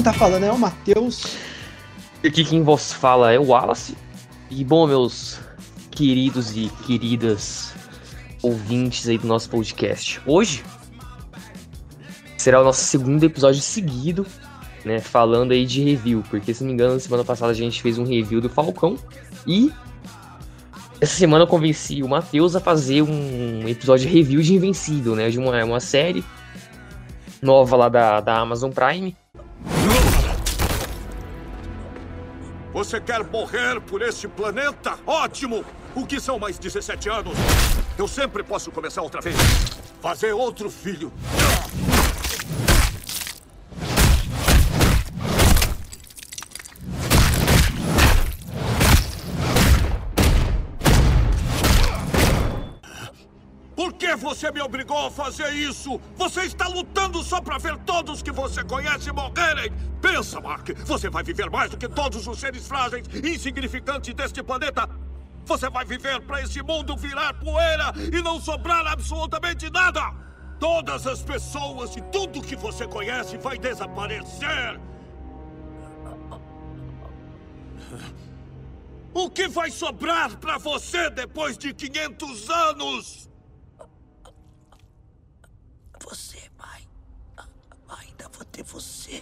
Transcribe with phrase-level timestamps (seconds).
[0.00, 1.36] quem tá falando é o Matheus.
[2.24, 3.94] Aqui quem vos fala é o Wallace.
[4.50, 5.38] E bom, meus
[5.90, 7.74] queridos e queridas
[8.42, 10.18] ouvintes aí do nosso podcast.
[10.24, 10.64] Hoje
[12.38, 14.26] será o nosso segundo episódio seguido,
[14.86, 17.98] né, falando aí de review, porque se não me engano, semana passada a gente fez
[17.98, 18.96] um review do Falcão
[19.46, 19.70] e
[20.98, 25.28] essa semana eu convenci o Matheus a fazer um episódio de review de Invencível, né,
[25.28, 26.24] de uma, uma série
[27.42, 29.14] nova lá da, da Amazon Prime.
[32.80, 34.98] Você quer morrer por este planeta?
[35.06, 35.62] Ótimo!
[35.94, 37.34] O que são mais 17 anos?
[37.98, 39.36] Eu sempre posso começar outra vez.
[40.00, 41.12] Fazer outro filho.
[54.20, 55.98] Você me obrigou a fazer isso?
[56.14, 59.72] Você está lutando só para ver todos que você conhece morrerem!
[60.00, 60.68] Pensa, Mark!
[60.84, 64.88] Você vai viver mais do que todos os seres frágeis e insignificantes deste planeta!
[65.46, 70.12] Você vai viver para esse mundo virar poeira e não sobrar absolutamente nada!
[70.58, 74.78] Todas as pessoas e tudo que você conhece vai desaparecer!
[79.12, 83.29] O que vai sobrar para você depois de 500 anos?
[86.10, 86.82] Você, mãe.
[88.00, 89.20] Ainda vou ter você.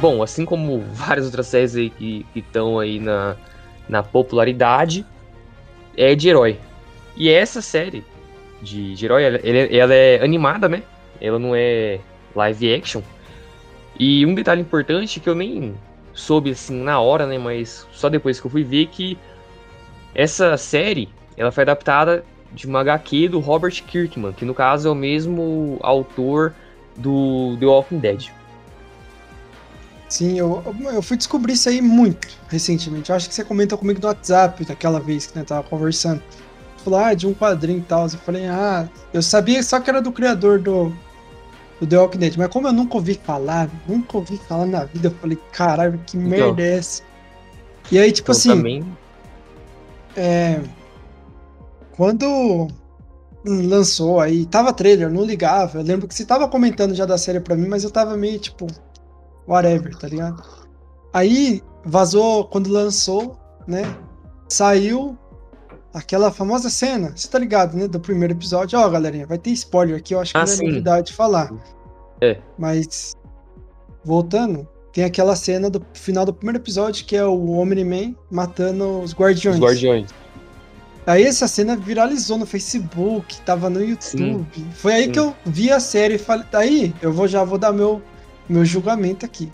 [0.00, 3.36] Bom, assim como várias outras séries aí que estão aí na,
[3.88, 5.06] na popularidade,
[5.96, 6.58] é de herói.
[7.16, 8.04] E essa série
[8.60, 10.82] de, de herói, ela, ela é animada, né?
[11.20, 12.00] Ela não é
[12.34, 13.00] live action.
[13.96, 15.72] E um detalhe importante que eu nem
[16.12, 17.38] soube assim na hora, né?
[17.38, 19.16] Mas só depois que eu fui ver que
[20.16, 24.90] essa série ela foi adaptada de uma HQ do Robert Kirkman, que no caso é
[24.90, 26.54] o mesmo autor
[26.96, 28.30] do The Walking Dead.
[30.08, 33.10] Sim, eu, eu fui descobrir isso aí muito recentemente.
[33.10, 36.22] Eu acho que você comentou comigo no WhatsApp daquela vez que gente tava conversando.
[36.76, 38.04] Você falou, ah, de um quadrinho e tal.
[38.04, 40.92] Eu falei, ah, eu sabia só que era do criador do,
[41.78, 45.08] do The Walking Dead, mas como eu nunca ouvi falar, nunca ouvi falar na vida,
[45.08, 46.30] eu falei, caralho, que Então.
[46.30, 47.02] merda é essa?
[47.92, 48.84] E aí, tipo Então, assim, também
[50.18, 50.60] é,
[51.98, 52.68] quando
[53.44, 55.78] lançou aí, tava trailer, não ligava.
[55.78, 58.38] Eu lembro que você tava comentando já da série pra mim, mas eu tava meio
[58.38, 58.68] tipo,
[59.48, 60.40] whatever, tá ligado?
[61.12, 63.82] Aí vazou quando lançou, né?
[64.48, 65.18] Saiu
[65.92, 67.88] aquela famosa cena, você tá ligado, né?
[67.88, 68.78] Do primeiro episódio.
[68.78, 70.66] Ó, galerinha, vai ter spoiler aqui, eu acho que Ah, não é sim.
[70.66, 71.50] novidade falar.
[72.20, 72.38] É.
[72.56, 73.16] Mas
[74.04, 79.12] voltando, tem aquela cena do final do primeiro episódio que é o Omni-Man matando os
[79.14, 79.56] guardiões.
[79.56, 80.10] os Guardiões.
[81.08, 84.46] Aí essa cena viralizou no Facebook, tava no YouTube.
[84.74, 85.12] Foi aí sim.
[85.12, 88.02] que eu vi a série e falei, daí eu vou já vou dar meu
[88.46, 89.50] meu julgamento aqui.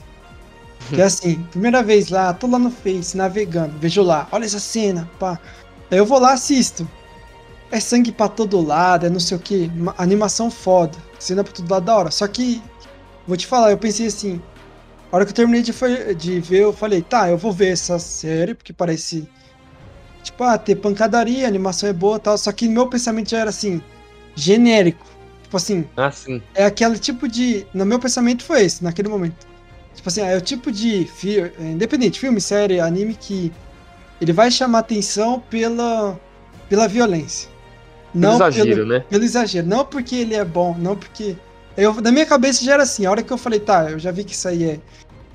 [0.88, 4.58] Que é assim, primeira vez lá, tô lá no Face navegando, vejo lá, olha essa
[4.58, 5.38] cena, pá.
[5.92, 6.88] Aí eu vou lá, assisto.
[7.70, 11.70] É sangue pra todo lado, é não sei o que, animação foda, cena pra todo
[11.70, 12.10] lado da hora.
[12.10, 12.60] Só que
[13.28, 14.42] vou te falar, eu pensei assim,
[15.12, 15.72] a hora que eu terminei de,
[16.16, 19.28] de ver, eu falei, tá, eu vou ver essa série, porque parece
[20.24, 22.36] Tipo, ah, ter pancadaria, a animação é boa e tal.
[22.38, 23.80] Só que meu pensamento já era assim,
[24.34, 25.04] genérico.
[25.42, 26.42] Tipo assim, Ah, sim.
[26.54, 27.66] é aquele tipo de.
[27.72, 29.46] No meu pensamento foi esse, naquele momento.
[29.94, 31.04] Tipo assim, é o tipo de.
[31.04, 31.40] Fi...
[31.40, 33.52] é, Independente, filme, série, anime que.
[34.20, 36.18] Ele vai chamar atenção pela.
[36.68, 37.48] pela violência.
[38.14, 39.00] Não Não exagero, pelo, né?
[39.10, 39.66] pelo exagero.
[39.66, 41.36] Não porque ele é bom, não porque.
[41.76, 44.12] Eu, na minha cabeça já era assim, a hora que eu falei, tá, eu já
[44.12, 44.80] vi que isso aí é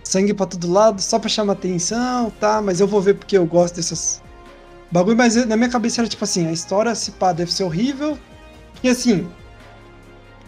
[0.03, 3.45] sangue pra todo lado, só pra chamar atenção, tá, mas eu vou ver porque eu
[3.45, 4.21] gosto dessas
[4.91, 8.17] bagulho, mas na minha cabeça era tipo assim, a história, se pá, deve ser horrível,
[8.83, 9.29] e assim,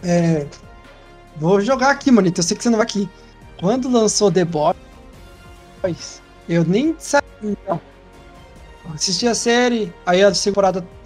[0.02, 0.46] é,
[1.36, 3.08] vou jogar aqui, manito, eu sei que você não vai aqui.
[3.60, 7.80] Quando lançou The Boys, eu nem sabia, não.
[8.94, 11.02] Assisti a série, aí a segunda temporada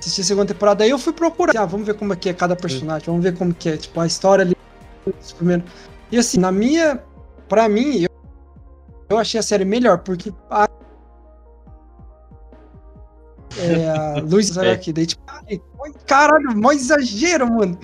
[0.00, 1.52] assisti a segunda temporada, aí eu fui procurar.
[1.56, 4.00] Ah, vamos ver como é que é cada personagem, vamos ver como que é, tipo,
[4.00, 4.56] a história ali.
[5.20, 5.70] os primeiros-
[6.10, 7.02] E assim, na minha.
[7.48, 8.10] Pra mim, eu,
[9.10, 10.68] eu achei a série melhor, porque a.
[13.58, 14.72] É, a Luz É.
[14.72, 15.60] aqui, daí tipo, ai,
[16.06, 17.78] caralho, mó exagero, mano.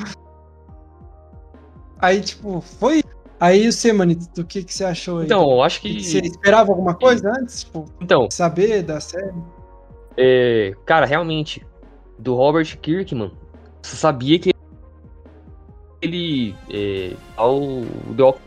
[1.98, 3.02] Aí, tipo, foi.
[3.40, 5.24] Aí você, manito, do que, que você achou aí?
[5.26, 6.02] Então, eu acho que.
[6.02, 7.64] Você esperava alguma coisa antes?
[7.64, 9.32] Tipo, Então, saber da série?
[10.16, 11.66] é, cara, realmente,
[12.18, 13.30] do Robert Kirkman,
[13.82, 14.52] você sabia que
[16.00, 16.54] ele.
[16.70, 17.60] É, ao
[18.16, 18.40] The Walking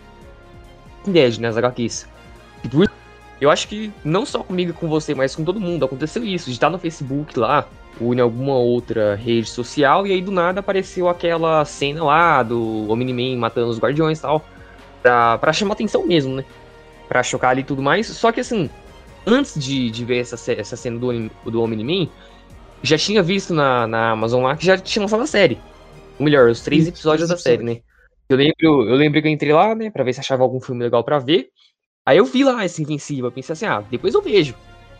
[1.07, 1.47] Dead, né?
[1.49, 2.07] As HQs.
[2.63, 2.89] E por-
[3.39, 5.85] Eu acho que não só comigo e com você, mas com todo mundo.
[5.85, 7.67] Aconteceu isso, de estar no Facebook lá,
[7.99, 12.91] ou em alguma outra rede social, e aí do nada apareceu aquela cena lá do
[12.91, 14.45] Omni-Man matando os guardiões e tal,
[15.01, 16.45] pra, pra chamar atenção mesmo, né?
[17.07, 18.07] Pra chocar ali e tudo mais.
[18.07, 18.69] Só que assim,
[19.25, 22.09] antes de, de ver essa, essa cena do, do Omni-Man,
[22.83, 25.57] já tinha visto na, na Amazon lá que já tinha lançado a série.
[26.17, 27.79] Ou melhor, os três episódios da série, né?
[28.27, 30.83] Eu lembro, eu lembro que eu entrei lá, né, pra ver se achava algum filme
[30.83, 31.49] legal pra ver.
[32.05, 34.55] Aí eu vi lá esse Invencível, eu pensei assim, ah, depois eu vejo.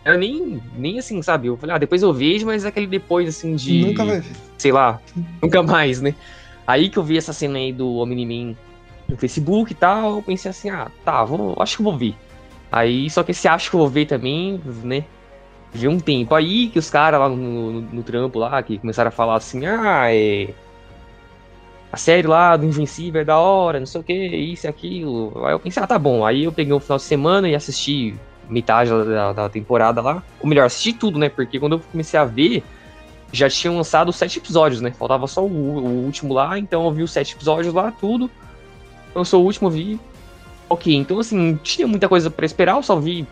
[0.05, 1.47] Eu nem, nem assim, sabe?
[1.47, 3.85] Eu falei, ah, depois eu vejo, mas é aquele depois, assim, de.
[3.85, 4.35] Nunca vai ver.
[4.57, 5.01] Sei lá,
[5.41, 6.15] nunca mais, né?
[6.65, 8.55] Aí que eu vi essa cena aí do Omni-Man
[9.07, 12.15] no Facebook e tal, eu pensei assim, ah, tá, vou, acho que eu vou ver.
[12.71, 15.03] Aí, só que esse acho que eu vou ver também, né?
[15.73, 19.09] Vi um tempo aí que os caras lá no, no, no trampo lá, que começaram
[19.09, 20.53] a falar assim, ah, é.
[21.91, 25.43] A série lá do Invencível é da hora, não sei o que, isso e aquilo.
[25.45, 26.23] Aí eu pensei, ah, tá bom.
[26.25, 28.15] Aí eu peguei um final de semana e assisti
[28.47, 30.23] metade da, da- da temporada lá.
[30.39, 31.29] Ou melhor, assisti tudo, né?
[31.29, 32.63] Porque quando eu comecei a ver,
[33.31, 34.91] já tinham lançado sete episódios, né?
[34.91, 38.29] Faltava só o, o último lá, então eu vi os sete episódios lá, tudo.
[39.15, 39.99] Eu sou o último, vi.
[40.69, 43.27] Ok, então assim, não tinha muita coisa pra esperar, eu só vi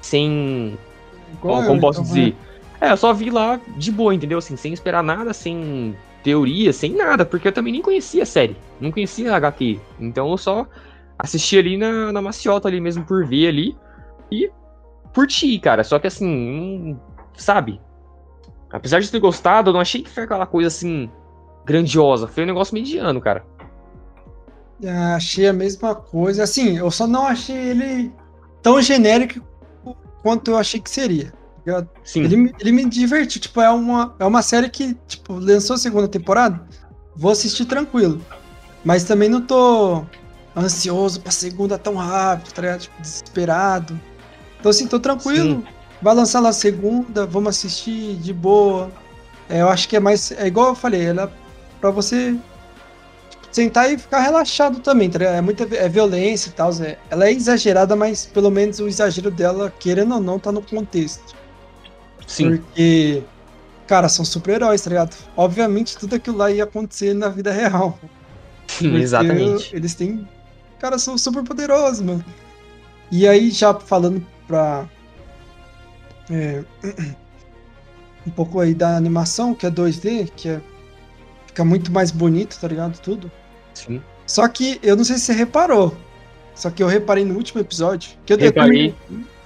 [0.00, 0.76] sem
[1.32, 2.36] Igual como posso então, dizer?
[2.80, 4.38] É, eu só vi lá de boa, entendeu?
[4.38, 8.56] Assim, sem esperar nada, sem teoria, sem nada, porque eu também nem conhecia a série.
[8.80, 9.78] Não conhecia a HQ.
[10.00, 10.66] Então eu só
[11.18, 13.76] assisti ali na, na maciota ali mesmo por ver ali
[14.32, 14.50] e
[15.14, 15.84] curti, cara.
[15.84, 16.98] Só que assim,
[17.36, 17.80] sabe?
[18.72, 21.10] Apesar de ter gostado, eu não achei que foi aquela coisa assim
[21.64, 22.26] grandiosa.
[22.26, 23.44] Foi um negócio mediano, cara.
[24.84, 26.42] Ah, Achei a mesma coisa.
[26.42, 28.12] Assim, eu só não achei ele
[28.62, 29.46] tão genérico
[30.22, 31.32] quanto eu achei que seria.
[31.66, 31.88] Ligado?
[32.04, 32.22] Sim.
[32.24, 33.40] Ele, me- ele me divertiu.
[33.40, 36.60] Tipo, é uma, é uma série que, tipo, lançou a segunda temporada.
[37.16, 38.20] Vou assistir tranquilo.
[38.84, 40.04] Mas também não tô
[40.56, 42.80] ansioso pra segunda tão rápido, tá ligado?
[42.80, 43.98] Tipo, desesperado.
[44.60, 45.56] Então, assim, tô tranquilo.
[45.60, 45.64] Sim.
[46.02, 48.90] Vai lançar lá a segunda, vamos assistir de boa.
[49.48, 50.32] É, eu acho que é mais.
[50.32, 51.32] É igual eu falei, ela
[51.80, 52.36] pra você
[53.52, 55.34] sentar e ficar relaxado também, tá ligado?
[55.36, 56.70] É muita é violência e tal.
[56.82, 60.60] É, ela é exagerada, mas pelo menos o exagero dela, querendo ou não, tá no
[60.60, 61.34] contexto.
[62.26, 62.56] Sim.
[62.56, 63.22] Porque,
[63.86, 65.16] cara, são super-heróis, tá ligado?
[65.36, 67.98] Obviamente tudo aquilo lá ia acontecer na vida real.
[68.66, 69.74] Sim, exatamente.
[69.74, 70.28] Eles têm.
[70.78, 72.24] Cara, são super poderosos, mano.
[73.10, 74.88] E aí, já falando pra.
[76.30, 76.64] é,
[78.26, 80.60] um pouco aí da animação, que é 2D, que é,
[81.46, 82.98] fica muito mais bonito, tá ligado?
[83.00, 83.30] Tudo.
[83.74, 84.02] Sim.
[84.26, 85.94] Só que eu não sei se você reparou.
[86.54, 88.12] Só que eu reparei no último episódio.
[88.24, 88.94] Que eu, Reparei.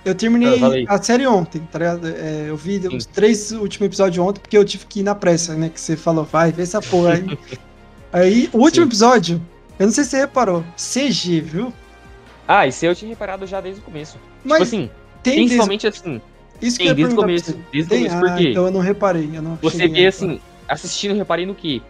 [0.09, 2.09] Eu terminei a série ontem, tá ligado?
[2.09, 5.55] É, eu vi os três últimos episódios ontem, porque eu tive que ir na pressa,
[5.55, 5.69] né?
[5.69, 7.39] Que você falou, vai, vê essa porra aí.
[8.13, 8.89] aí, o último Sim.
[8.89, 9.43] episódio,
[9.79, 11.73] eu não sei se você reparou, CG, viu?
[12.47, 14.17] Ah, isso eu tinha reparado já desde o começo.
[14.43, 14.91] Mas tipo assim,
[15.23, 16.21] tem desde, principalmente assim,
[16.61, 17.59] isso que tem desde o começo.
[17.73, 19.31] Desde o começo, Ah, porque então eu não reparei.
[19.35, 21.83] Eu não você vê assim, assistindo, reparei no quê?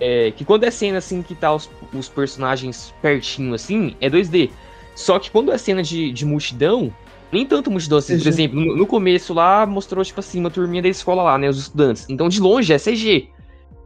[0.00, 4.50] É, que quando é cena assim que tá os, os personagens pertinho assim, é 2D.
[4.94, 6.94] Só que quando é cena de, de multidão,
[7.34, 8.18] nem tanto multidão assim.
[8.18, 11.48] Por exemplo, no, no começo lá mostrou, tipo assim, uma turminha da escola lá, né?
[11.48, 12.06] Os estudantes.
[12.08, 13.28] Então de longe é CG.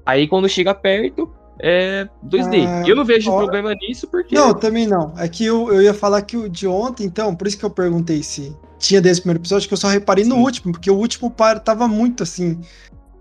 [0.07, 2.67] Aí quando chega perto, é 2D.
[2.67, 4.35] Ah, eu não vejo ó, problema nisso porque.
[4.35, 5.13] Não, também não.
[5.17, 7.71] É que eu, eu ia falar que o de ontem, então, por isso que eu
[7.71, 10.43] perguntei se tinha desse primeiro episódio, que eu só reparei no Sim.
[10.43, 12.61] último, porque o último par tava muito assim,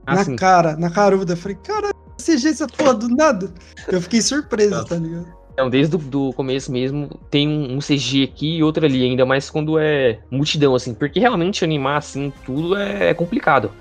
[0.06, 1.34] na assim, cara, na caruda.
[1.34, 3.52] Eu falei, cara, CG essa porra do nada.
[3.88, 5.37] Eu fiquei surpreso, tá ligado?
[5.58, 9.26] Então, desde o do começo mesmo, tem um, um CG aqui e outro ali, ainda
[9.26, 13.72] mais quando é multidão, assim, porque realmente animar assim tudo é, é complicado.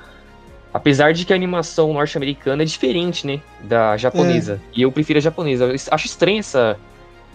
[0.72, 4.54] Apesar de que a animação norte-americana é diferente, né, da japonesa.
[4.54, 4.78] É.
[4.78, 5.66] E eu prefiro a japonesa.
[5.66, 6.78] Eu acho estranho essa,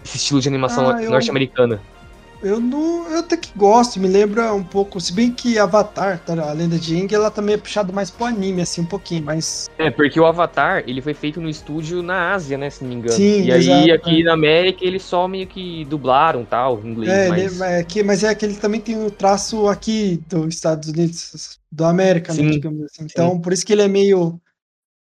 [0.04, 1.74] esse estilo de animação Ah, norte-americana.
[1.76, 2.01] Eu
[2.42, 3.10] não.
[3.10, 5.00] Eu até que gosto, me lembra um pouco.
[5.00, 8.24] Se bem que Avatar, tá, a lenda de Aang, ela também é puxado mais pro
[8.24, 9.70] anime, assim, um pouquinho, mas.
[9.78, 12.96] É, porque o Avatar, ele foi feito no estúdio na Ásia, né, se não me
[12.96, 13.12] engano.
[13.14, 14.24] Sim, e aí, exato, aqui é.
[14.24, 17.60] na América, eles só meio que dublaram, tal, em inglês, É, mas...
[17.60, 21.60] ele, é que, mas é que ele também tem o traço aqui dos Estados Unidos,
[21.70, 23.04] do América, né, Sim, digamos assim.
[23.04, 24.40] Então, por isso que ele é meio.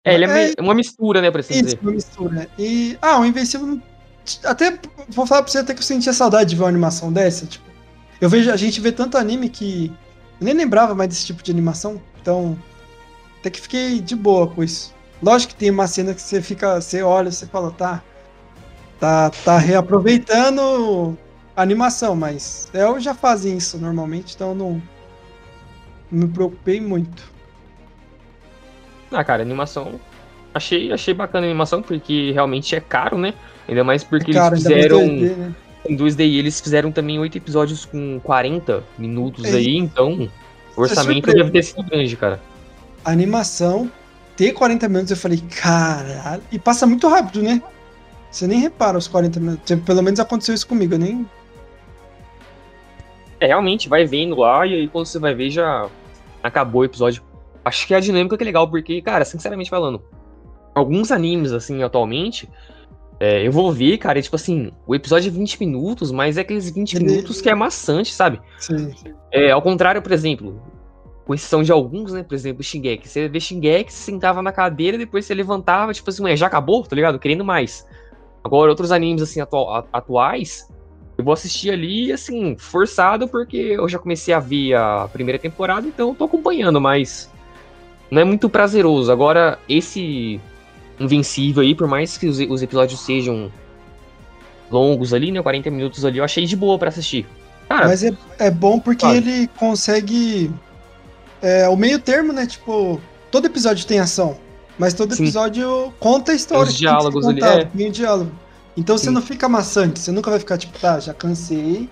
[0.05, 1.79] É, ele é, É, uma mistura, né, por assim Isso, dizer.
[1.83, 2.49] uma mistura.
[2.59, 2.97] E.
[3.01, 3.81] Ah, o Invencível.
[4.45, 4.79] Até.
[5.09, 7.47] Vou falar pra você até que eu sentia saudade de ver uma animação dessa.
[7.47, 7.65] Tipo,
[8.21, 8.51] eu vejo.
[8.51, 9.93] A gente vê tanto anime que.
[10.41, 12.01] Eu nem lembrava mais desse tipo de animação.
[12.21, 12.59] Então.
[13.41, 14.95] Até que fiquei de boa com isso.
[15.23, 16.81] Lógico que tem uma cena que você fica.
[16.81, 18.03] Você olha você fala, tá.
[18.99, 21.19] Tá, tá reaproveitando
[21.57, 24.83] a animação, mas eu já fazem isso normalmente, então não.
[26.11, 27.31] Não me preocupei muito.
[29.11, 30.01] Ah, cara, animação.
[30.53, 33.35] Achei, achei bacana a animação, porque realmente é caro, né?
[33.69, 35.55] Ainda mais porque Cara, eles fizeram 2D, né?
[35.89, 40.29] em 2D e eles fizeram também oito episódios com 40 minutos É aí, então
[40.77, 42.41] o orçamento deve ter sido grande, cara.
[43.05, 43.91] a animação
[44.37, 46.43] ter 40 minutos, eu falei, caralho.
[46.51, 47.63] E passa muito rápido, né?
[48.31, 49.81] Você nem repara os 40 minutos.
[49.81, 51.25] Pelo menos aconteceu isso comigo, eu nem.
[53.39, 55.89] É, realmente, vai vendo lá, e aí quando você vai ver, já
[56.43, 57.23] acabou o episódio.
[57.65, 60.03] Acho que a dinâmica que é legal, porque, cara, sinceramente falando,
[60.75, 62.49] alguns animes, assim, atualmente,
[63.21, 66.41] é, eu vou ver, cara, e, tipo assim, o episódio é 20 minutos, mas é
[66.41, 68.41] aqueles 20 Ele- minutos que é maçante, sabe?
[68.59, 68.93] Sim.
[69.33, 70.61] É, ao contrário, por exemplo,
[71.27, 72.23] com exceção de alguns, né?
[72.23, 73.09] Por exemplo, Shingeki.
[73.09, 76.83] Você vê Shingeki, você sentava na cadeira, depois você levantava, tipo assim, ué, já acabou,
[76.85, 77.19] tá ligado?
[77.19, 77.87] Querendo mais.
[78.43, 80.69] Agora, outros animes, assim, atu- a- atuais,
[81.17, 85.87] eu vou assistir ali, assim, forçado, porque eu já comecei a ver a primeira temporada,
[85.87, 87.33] então eu tô acompanhando, mas
[88.11, 89.11] não é muito prazeroso.
[89.11, 90.39] Agora, esse
[90.99, 93.51] Invencível aí, por mais que os, os episódios sejam
[94.71, 95.43] longos ali, né?
[95.43, 97.27] 40 minutos ali, eu achei de boa pra assistir.
[97.69, 100.51] Cara, Mas é, é bom porque ele consegue.
[101.43, 102.47] É, o meio termo, né?
[102.47, 104.37] Tipo, todo episódio tem ação.
[104.79, 105.25] Mas todo Sim.
[105.25, 106.69] episódio conta a história.
[106.69, 107.65] Os diálogos ali, é.
[107.65, 108.33] Tem diálogo.
[108.77, 109.13] Então você Sim.
[109.13, 111.89] não fica maçante, você nunca vai ficar tipo, tá, já cansei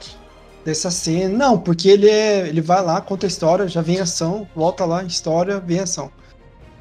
[0.64, 1.36] dessa cena.
[1.36, 2.48] Não, porque ele é.
[2.48, 6.10] Ele vai lá, conta a história, já vem ação, volta lá, história, vem ação.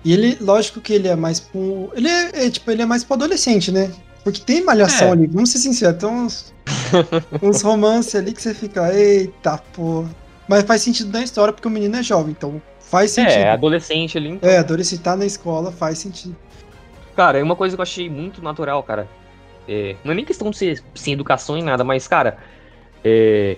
[0.03, 1.91] E ele, lógico que ele é mais pro.
[1.95, 3.91] Ele é, é, tipo, ele é mais pro adolescente, né?
[4.23, 5.11] Porque tem malhação É.
[5.11, 6.53] ali, vamos ser sinceros, tem uns,
[7.41, 10.09] uns romances ali que você fica, eita porra.
[10.47, 13.33] Mas faz sentido na história porque o menino é jovem, então faz sentido.
[13.39, 14.49] é, adolescente ali, então.
[14.49, 16.35] É, adolescente tá na escola faz sentido.
[17.15, 19.07] Cara, é uma coisa que eu achei muito natural, cara.
[19.67, 22.37] É, não é nem questão de ser sem educação em nada, mas, cara,
[23.03, 23.57] é,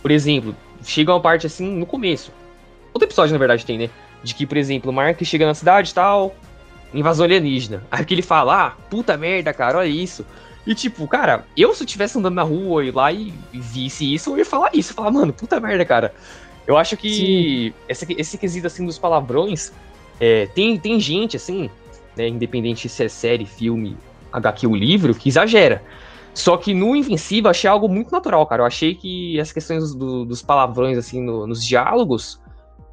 [0.00, 2.32] por exemplo, chega uma parte assim no começo.
[2.92, 3.90] Todo episódio, na verdade, tem, né?
[4.22, 6.34] De que, por exemplo, o Mark chega na cidade e tal,
[6.92, 7.82] invasão alienígena.
[7.90, 10.26] Aí que ele fala, ah, puta merda, cara, olha isso.
[10.66, 14.30] E tipo, cara, eu se eu estivesse andando na rua e lá e visse isso,
[14.30, 14.90] eu ia falar isso.
[14.90, 16.14] Eu ia falar, mano, puta merda, cara.
[16.66, 19.72] Eu acho que esse, esse quesito assim dos palavrões,
[20.20, 21.70] é, tem, tem gente assim,
[22.14, 23.96] né, independente se é série, filme,
[24.30, 25.82] HQ ou livro, que exagera.
[26.34, 28.62] Só que no Invencível eu achei algo muito natural, cara.
[28.62, 32.38] Eu achei que as questões do- dos palavrões, assim, no- nos diálogos,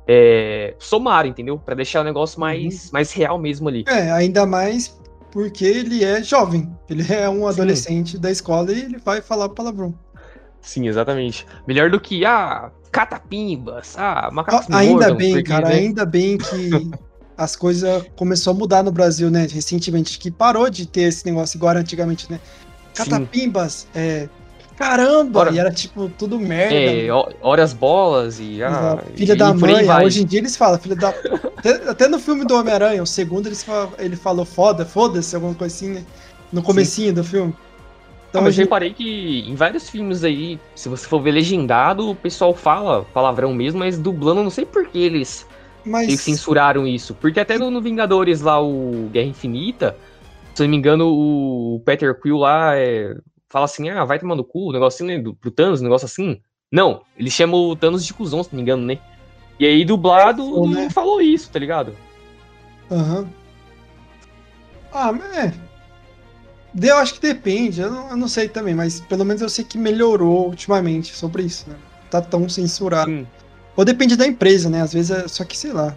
[0.08, 1.58] é, somaram, entendeu?
[1.58, 3.84] Pra deixar o negócio mais, mais real mesmo ali.
[3.88, 4.98] É, ainda mais
[5.32, 6.76] porque ele é jovem.
[6.90, 9.94] Ele é um adolescente da escola e ele vai falar palavrão.
[10.62, 11.46] Sim, exatamente.
[11.68, 15.76] Melhor do que, ah, catapimbas, ah, macacos A- ainda bem, porque, cara, né?
[15.76, 16.70] ainda bem que
[17.38, 19.48] as coisas começou a mudar no Brasil, né?
[19.50, 22.40] Recentemente, que parou de ter esse negócio igual antigamente, né?
[22.94, 23.04] Sim.
[23.04, 24.28] Catapimbas, é.
[24.77, 25.39] Caramba!
[25.39, 26.75] Ora- E era tipo tudo merda.
[26.75, 30.05] É, ó- horas bolas e, ah, filha e da mãe, vai.
[30.05, 31.10] hoje em dia eles falam, filha da.
[31.57, 35.55] até, até no filme do Homem-Aranha, o segundo eles falam- ele falou foda, foda-se, alguma
[35.55, 36.05] coisa assim, né?
[36.53, 37.50] No comecinho do filme.
[38.29, 41.31] Então, Então, mas eu hoje, reparei que em vários filmes aí, se você for ver
[41.31, 45.48] legendado, o pessoal fala palavrão mesmo, mas dublando, eu não sei por que eles
[45.84, 47.15] mas eles censuraram isso.
[47.15, 49.96] Porque até no, no Vingadores lá, o Guerra Infinita,
[50.53, 53.15] se eu não me engano, o Peter Quill lá é,
[53.50, 56.06] fala assim, ah, vai tomando cu, um negócio assim, né, do, pro Thanos, um negócio
[56.06, 56.39] assim.
[56.72, 59.00] Não, ele chama o Thanos de cuzão, se não me engano, né?
[59.60, 60.84] E aí, dublado, É, né?
[60.84, 61.96] não falou isso, tá ligado?
[62.92, 63.27] Aham.
[64.92, 65.54] Ah, mas é.
[66.80, 69.66] Eu acho que depende, eu não, eu não sei também, mas pelo menos eu sei
[69.66, 71.75] que melhorou ultimamente sobre isso, né?
[72.12, 73.10] Tá tão censurado.
[73.10, 73.27] Sim.
[73.75, 74.82] Ou depende da empresa, né?
[74.82, 75.96] Às vezes é só que, sei lá.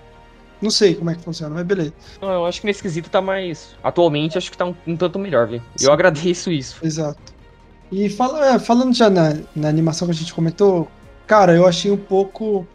[0.61, 1.95] Não sei como é que funciona, mas beleza.
[2.21, 3.75] Não, eu acho que nesse quesito tá mais.
[3.83, 5.63] Atualmente, acho que tá um, um tanto melhor, viu?
[5.81, 6.79] Eu agradeço isso.
[6.85, 7.21] Exato.
[7.91, 10.89] E fala, é, falando já na, na animação que a gente comentou,
[11.27, 12.67] cara, eu achei um pouco.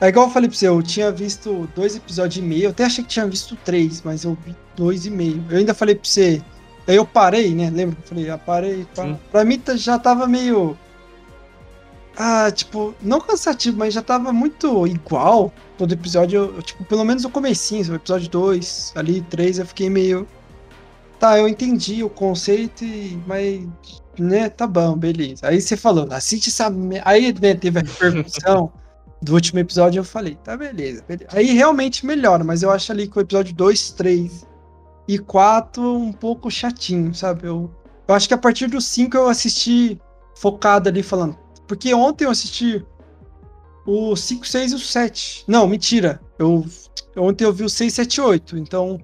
[0.00, 2.84] É igual eu falei pra você, eu tinha visto dois episódios e meio, eu até
[2.84, 5.42] achei que tinha visto três, mas eu vi dois e meio.
[5.48, 6.42] Eu ainda falei pra você.
[6.86, 7.70] Aí eu parei, né?
[7.70, 8.86] Lembra que eu falei, ah, parei.
[8.92, 9.18] Sim.
[9.30, 10.76] Pra mim já tava meio.
[12.16, 15.52] Ah, tipo, não cansativo, mas já tava muito igual.
[15.78, 19.88] Todo episódio, eu, tipo, pelo menos o comecinho, o episódio 2, ali, 3, eu fiquei
[19.88, 20.28] meio.
[21.18, 22.84] Tá, eu entendi o conceito,
[23.26, 23.66] mas.
[24.18, 25.48] Né, tá bom, beleza.
[25.48, 26.72] Aí você falou, assiste essa.
[27.04, 28.72] Aí né, teve a repercussão
[29.20, 31.30] do último episódio, eu falei, tá, beleza, beleza.
[31.32, 34.46] Aí realmente melhora, mas eu acho ali que o episódio 2, 3
[35.08, 37.46] e 4 um pouco chatinho, sabe?
[37.46, 37.70] Eu,
[38.06, 40.00] eu acho que a partir do 5 eu assisti
[40.34, 41.38] focado ali falando.
[41.66, 42.84] Porque ontem eu assisti
[43.86, 45.44] o 5, 6 e o 7.
[45.48, 46.20] Não, mentira.
[46.38, 46.64] Eu,
[47.16, 48.58] ontem eu vi o 6, 7 e 8.
[48.58, 49.00] Então.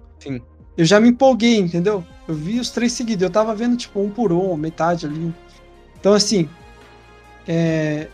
[0.76, 2.04] Eu já me empolguei, entendeu?
[2.26, 3.22] Eu vi os três seguidos.
[3.22, 5.34] Eu tava vendo, tipo, um por um, metade ali.
[5.98, 6.48] Então, assim.
[7.46, 8.06] É,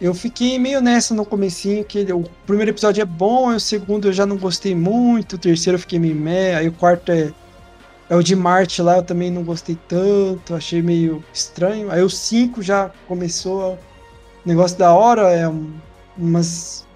[0.00, 4.12] eu fiquei meio nessa no comecinho, que o primeiro episódio é bom, o segundo eu
[4.12, 7.30] já não gostei muito, o terceiro eu fiquei meio meh, aí o quarto é,
[8.08, 11.90] é o de Marte lá, eu também não gostei tanto, achei meio estranho.
[11.90, 15.70] Aí o cinco já começou, o negócio da hora, é um-
[16.16, 16.86] umas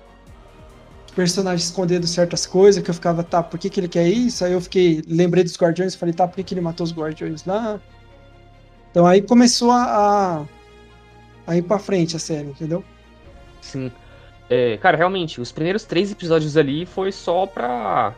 [1.15, 4.45] personagens escondendo certas coisas, que eu ficava, tá, por que, que ele quer isso?
[4.45, 7.45] Aí eu fiquei, lembrei dos Guardiões, falei, tá, por que, que ele matou os Guardiões
[7.45, 7.81] lá?
[8.91, 10.45] Então aí começou a, a,
[11.47, 12.85] a ir pra frente a série, entendeu?
[13.61, 13.91] Sim.
[14.49, 18.15] É, cara, realmente, os primeiros três episódios ali foi só pra.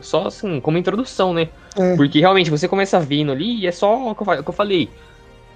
[0.00, 1.48] Só assim, como introdução, né?
[1.76, 1.96] É.
[1.96, 4.90] Porque realmente você começa vendo ali e é só o que eu falei.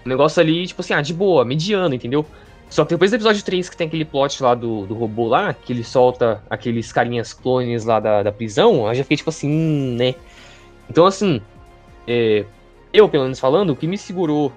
[0.04, 2.24] O negócio ali, tipo assim, ah, de boa, mediano, entendeu?
[2.68, 5.54] Só que depois do episódio 3 que tem aquele plot lá do, do robô lá,
[5.54, 9.48] que ele solta aqueles carinhas clones lá da, da prisão, eu já fiquei tipo assim,
[9.48, 10.14] hum, né?
[10.90, 11.40] Então assim,
[12.06, 12.44] é,
[12.92, 14.52] eu pelo menos falando, o que me segurou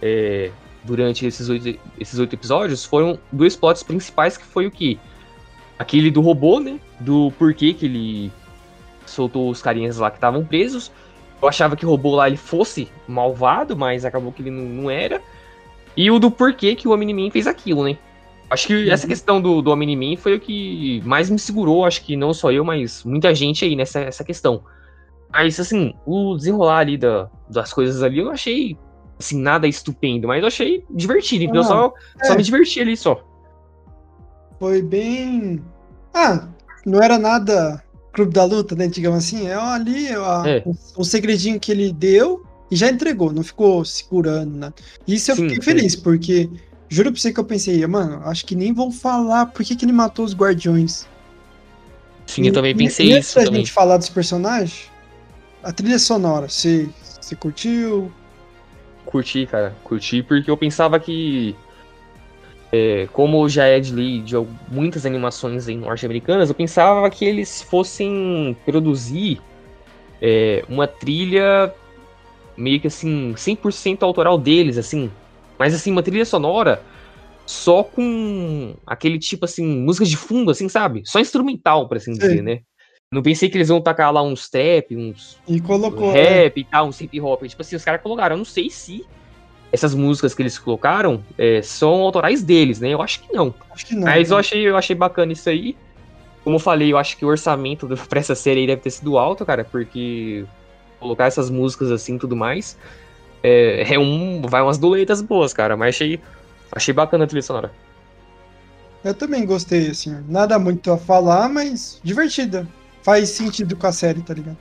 [0.00, 0.50] é,
[0.84, 4.98] durante esses oito, esses oito episódios foram dois plots principais que foi o que?
[5.78, 6.78] Aquele do robô, né?
[7.00, 8.32] Do porquê que ele
[9.06, 10.90] soltou os carinhas lá que estavam presos.
[11.40, 14.90] Eu achava que o robô lá ele fosse malvado, mas acabou que ele não, não
[14.90, 15.22] era.
[15.96, 17.98] E o do porquê que o Omni-Man fez aquilo, né?
[18.50, 22.16] Acho que essa questão do, do Omni-Man foi o que mais me segurou, acho que
[22.16, 24.62] não só eu, mas muita gente aí nessa essa questão.
[25.30, 28.78] Mas, assim, o desenrolar ali da, das coisas ali, eu achei,
[29.18, 31.92] assim, nada estupendo, mas eu achei divertido, então Ah, só,
[32.24, 32.36] só é.
[32.36, 33.22] me diverti ali só.
[34.58, 35.62] Foi bem.
[36.14, 36.48] Ah,
[36.86, 38.88] não era nada Clube da Luta, né?
[38.88, 39.46] Digamos assim.
[39.46, 40.64] É ali ó, É.
[40.96, 44.72] um segredinho que ele deu e já entregou, não ficou segurando, né?
[45.06, 45.62] Isso eu Sim, fiquei sim.
[45.62, 46.50] feliz, porque
[46.88, 49.84] juro pra você que eu pensei, mano, acho que nem vão falar por que, que
[49.84, 51.06] ele matou os guardiões.
[52.26, 53.60] Sim, eu também pensei e antes isso da também.
[53.60, 54.90] gente falar dos personagens,
[55.62, 56.88] a trilha sonora, você,
[57.20, 58.12] você curtiu?
[59.06, 61.56] Curti, cara, curti, porque eu pensava que,
[62.70, 64.34] é, como já é de lei de
[64.70, 69.40] muitas animações norte-americanas, eu pensava que eles fossem produzir
[70.20, 71.72] é, uma trilha
[72.58, 75.10] meio que assim, 100% autoral deles, assim,
[75.58, 76.82] mas assim, uma trilha sonora
[77.46, 81.02] só com aquele tipo assim, música de fundo, assim, sabe?
[81.06, 82.20] Só instrumental, por assim Sim.
[82.20, 82.60] dizer, né?
[83.10, 86.08] Não pensei que eles vão tacar lá uns trap, uns E colocou.
[86.08, 86.20] um né?
[86.20, 87.42] rap e tal, um hip hop.
[87.44, 88.34] Tipo assim, os caras colocaram.
[88.34, 89.02] Eu não sei se
[89.72, 92.92] essas músicas que eles colocaram é, são autorais deles, né?
[92.92, 93.54] Eu acho que não.
[93.72, 94.02] Acho que não.
[94.02, 94.40] Mas eu né?
[94.40, 95.74] achei, eu achei bacana isso aí.
[96.44, 99.16] Como eu falei, eu acho que o orçamento pra essa série aí deve ter sido
[99.16, 100.44] alto, cara, porque
[100.98, 102.76] colocar essas músicas assim e tudo mais
[103.42, 104.42] é, é um.
[104.42, 105.76] Vai umas doletas boas, cara.
[105.76, 106.20] Mas achei,
[106.72, 107.72] achei bacana a trilha sonora.
[109.04, 110.24] Eu também gostei, assim.
[110.28, 112.66] Nada muito a falar, mas divertida.
[113.02, 114.58] Faz sentido com a série, tá ligado?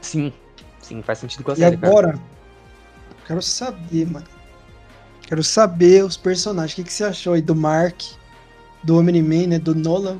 [0.00, 0.32] Sim,
[0.80, 1.92] sim, faz sentido com a E série, cara.
[1.92, 2.18] agora,
[3.26, 4.26] quero saber, mano.
[5.22, 6.72] Quero saber os personagens.
[6.72, 8.00] O que, que você achou aí do Mark,
[8.82, 9.58] do Omni-Man, né?
[9.58, 10.18] Do Nolan.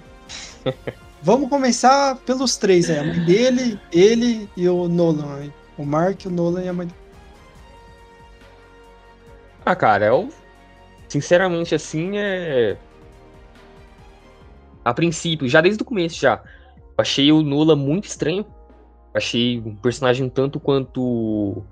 [1.22, 2.98] Vamos começar pelos três, aí.
[2.98, 5.50] A mãe dele, ele e o Nolan.
[5.76, 6.98] O Mark, o Nolan e a mãe dele.
[9.64, 10.28] Ah, cara, eu.
[11.08, 12.76] Sinceramente, assim, é.
[14.84, 16.42] A princípio, já desde o começo já.
[16.96, 18.46] Achei o Nula muito estranho.
[19.12, 21.62] Achei um personagem tanto quanto.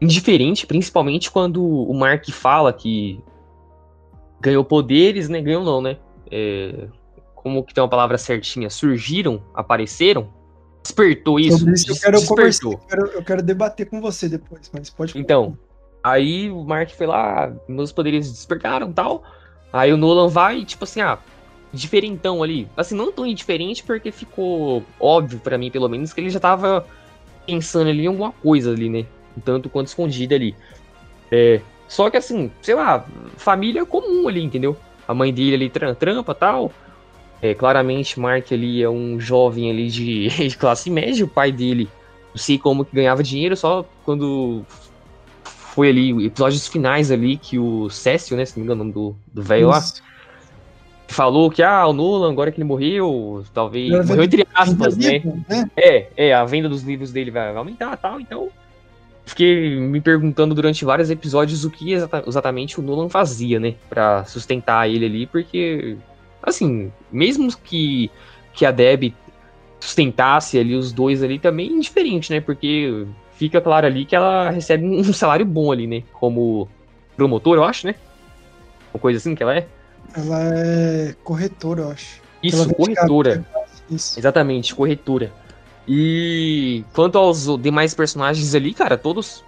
[0.00, 3.20] indiferente, principalmente quando o Mark fala que
[4.40, 5.40] ganhou poderes, né?
[5.40, 5.96] Ganhou não, né?
[6.30, 6.88] É,
[7.42, 8.68] Como que tem uma palavra certinha?
[8.68, 10.28] Surgiram, apareceram.
[10.82, 11.58] Despertou isso.
[11.58, 12.72] Sobre isso eu quero despertou.
[12.72, 15.22] Eu quero, eu quero debater com você depois, mas pode falar.
[15.22, 15.56] Então,
[16.04, 19.22] aí o Mark foi lá, meus poderes despertaram e tal.
[19.72, 21.18] Aí o Nolan vai, tipo assim, ah,
[21.72, 22.68] diferentão ali.
[22.76, 26.86] Assim, não tão indiferente, porque ficou óbvio pra mim, pelo menos, que ele já tava
[27.46, 29.06] pensando ali em alguma coisa ali, né?
[29.36, 30.54] Um tanto quanto escondida ali.
[31.30, 33.04] É, só que assim, sei lá,
[33.36, 34.76] família comum ali, entendeu?
[35.08, 36.70] A mãe dele ali tram- trampa tal.
[37.42, 41.88] É, claramente, Mark ali é um jovem ali de, de classe média, o pai dele
[42.30, 44.64] não sei como que ganhava dinheiro, só quando
[45.42, 48.92] foi ali, episódios finais ali, que o Cécio, né, se não me engano o nome
[48.92, 49.82] do do velho lá,
[51.08, 55.18] falou que, ah, o Nolan, agora que ele morreu, talvez, Era morreu entre aspas, né,
[55.18, 55.70] vivo, né?
[55.76, 58.48] é, é, a venda dos livros dele vai vai aumentar tal, então.
[59.24, 63.74] Fiquei me perguntando durante vários episódios o que exata- exatamente o Nolan fazia, né?
[63.88, 65.96] Pra sustentar ele ali, porque.
[66.42, 68.10] Assim, mesmo que,
[68.52, 69.12] que a Deb
[69.78, 72.40] sustentasse ali os dois ali, também indiferente, né?
[72.40, 76.02] Porque fica claro ali que ela recebe um salário bom ali, né?
[76.12, 76.68] Como
[77.16, 77.94] promotor, eu acho, né?
[78.92, 79.66] Uma coisa assim que ela é.
[80.16, 82.20] Ela é corretora, eu acho.
[82.42, 83.46] Isso, Ela corretora.
[83.90, 84.18] Isso.
[84.18, 85.32] Exatamente, corretora.
[85.86, 89.44] E quanto aos demais personagens ali, cara, todos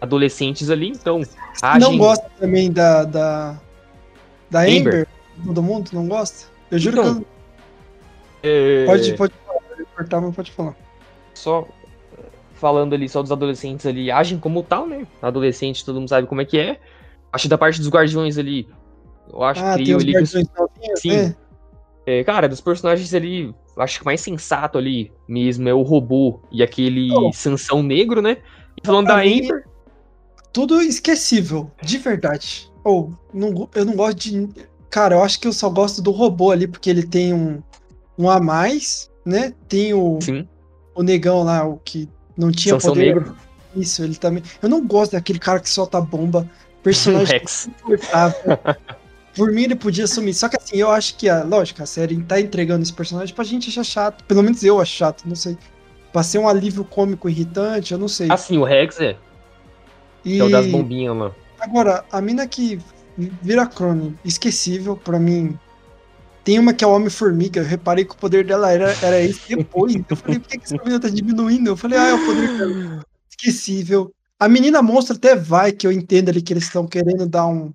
[0.00, 1.18] adolescentes ali, então.
[1.18, 3.04] Não agem- gosta também da.
[3.04, 3.60] Da,
[4.50, 4.78] da Amber.
[4.80, 5.08] Amber?
[5.44, 6.48] Todo mundo não gosta?
[6.70, 7.26] Eu juro Então, que
[8.48, 8.86] é, eu.
[8.86, 9.60] Pode, pode falar,
[9.96, 10.76] cortar, mas pode falar.
[11.34, 11.66] Só
[12.54, 15.06] falando ali só dos adolescentes ali, agem como tal, né?
[15.20, 16.80] Adolescente, todo mundo sabe como é que é.
[17.32, 18.68] Acho que da parte dos guardiões ali,
[19.32, 20.48] eu acho Ah, que tem ali os- guardiões
[21.00, 21.10] Sim.
[21.16, 21.36] né?
[22.06, 26.40] É, cara, dos personagens ali, acho que o mais sensato ali mesmo é o robô
[26.50, 27.32] e aquele Oh.
[27.32, 28.38] Sansão negro, né?
[28.82, 29.64] E falando Pra da mim- Amber,
[30.52, 32.70] Tudo esquecível, de verdade.
[32.84, 34.48] Ou, não, go- eu não gosto de.
[34.92, 37.62] Cara, eu acho que eu só gosto do robô ali, porque ele tem um,
[38.18, 39.54] um a mais, né?
[39.66, 40.46] Tem o, sim,
[40.94, 43.14] o negão lá, o que não tinha Sansão poder.
[43.14, 43.34] negro,
[43.74, 44.42] Isso, ele também.
[44.60, 46.46] Eu não gosto daquele cara que solta bomba.
[46.82, 47.68] Personagem Rex.
[47.68, 48.58] insuportável.
[49.34, 50.34] Por mim, ele podia sumir.
[50.34, 53.44] Só que assim, eu acho que, a, lógico, a série tá entregando esse personagem pra
[53.44, 54.22] gente achar chato.
[54.24, 55.56] Pelo menos eu acho chato, não sei.
[56.12, 58.30] Pra ser um alívio cômico irritante, eu não sei.
[58.30, 59.16] Assim, o Rex é,
[60.22, 61.32] e é o das bombinhas lá.
[61.58, 62.78] agora, a mina que
[63.16, 65.58] vira clone, esquecível pra mim.
[66.44, 69.56] Tem uma que é o Homem-Formiga, eu reparei que o poder dela era, era esse
[69.56, 69.94] depois.
[70.08, 71.70] Eu falei, por que, que essa menina tá diminuindo?
[71.70, 73.04] Eu falei, ah, é o poder dela.
[73.30, 74.12] Esquecível.
[74.40, 77.72] A menina monstro até vai, que eu entendo ali que eles estão querendo dar um.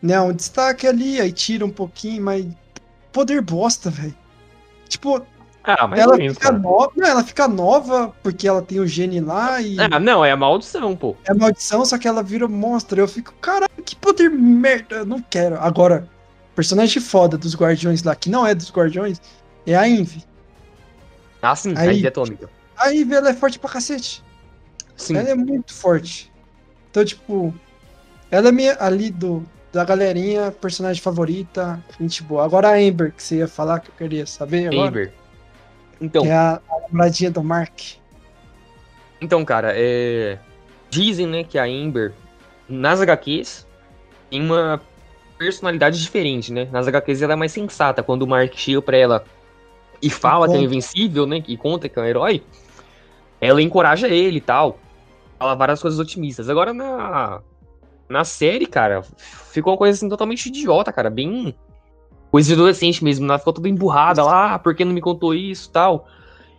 [0.00, 2.46] Né, um destaque ali, aí tira um pouquinho, mas.
[3.12, 4.14] Poder bosta, velho.
[4.88, 5.24] Tipo,
[5.64, 6.58] Ah, mas ela menos, fica cara.
[6.58, 6.92] nova.
[6.94, 10.36] Não, ela fica nova porque ela tem o gene lá e Ah, não, é a
[10.36, 11.16] maldição, pô.
[11.24, 13.00] é maldição, só que ela vira monstro.
[13.00, 15.56] Eu fico, caralho, que poder merda, eu não quero.
[15.58, 16.06] Agora,
[16.54, 19.20] personagem foda dos Guardiões lá, que não é dos Guardiões,
[19.66, 20.22] é a Ivy.
[21.40, 22.50] Ah, sim, a Ivy Atômica.
[22.76, 24.22] A Ivy, ela é forte pra cacete.
[24.96, 26.30] Sim, Ela é muito forte.
[26.90, 27.52] Então, tipo,
[28.30, 32.44] ela é minha, ali do, da galerinha, personagem favorita, gente boa.
[32.44, 35.12] Agora a Amber, que você ia falar, que eu queria saber agora, Amber.
[36.00, 37.80] Então, que é a, namoradinha do Mark.
[39.20, 40.38] Então, cara, é...
[40.90, 42.12] dizem, né, que a Amber,
[42.68, 43.66] nas HQs,
[44.30, 44.80] tem uma
[45.38, 46.68] personalidade diferente, né?
[46.70, 48.02] Nas HQs ela é mais sensata.
[48.02, 49.24] Quando o Mark chega pra ela
[50.00, 51.42] e fala que é invencível, né?
[51.46, 52.42] E conta que é um herói,
[53.40, 54.78] ela encoraja ele e tal.
[55.38, 56.48] Fala várias coisas otimistas.
[56.48, 57.40] Agora na,
[58.08, 59.02] na série, cara,
[59.50, 61.10] ficou uma coisa assim totalmente idiota, cara.
[61.10, 61.54] Bem.
[62.34, 63.26] Coisa de adolescente mesmo.
[63.26, 66.08] Ela ficou toda emburrada lá, ah, por que não me contou isso tal.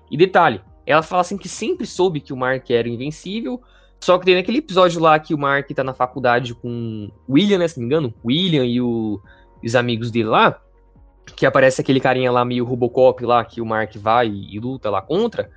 [0.10, 3.62] E detalhe, ela fala assim que sempre soube que o Mark era invencível.
[4.00, 7.58] Só que tem naquele episódio lá que o Mark tá na faculdade com o William,
[7.58, 7.68] né?
[7.68, 9.20] Se não me engano, William e o-
[9.62, 10.62] os amigos dele lá.
[11.36, 14.90] Que aparece aquele carinha lá meio Robocop lá, que o Mark vai e, e luta
[14.90, 15.52] lá contra.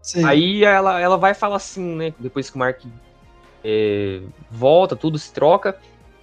[0.00, 0.22] Sei.
[0.22, 2.14] Aí ela, ela vai falar assim, né?
[2.20, 2.82] Depois que o Mark
[3.64, 5.76] é, volta, tudo se troca.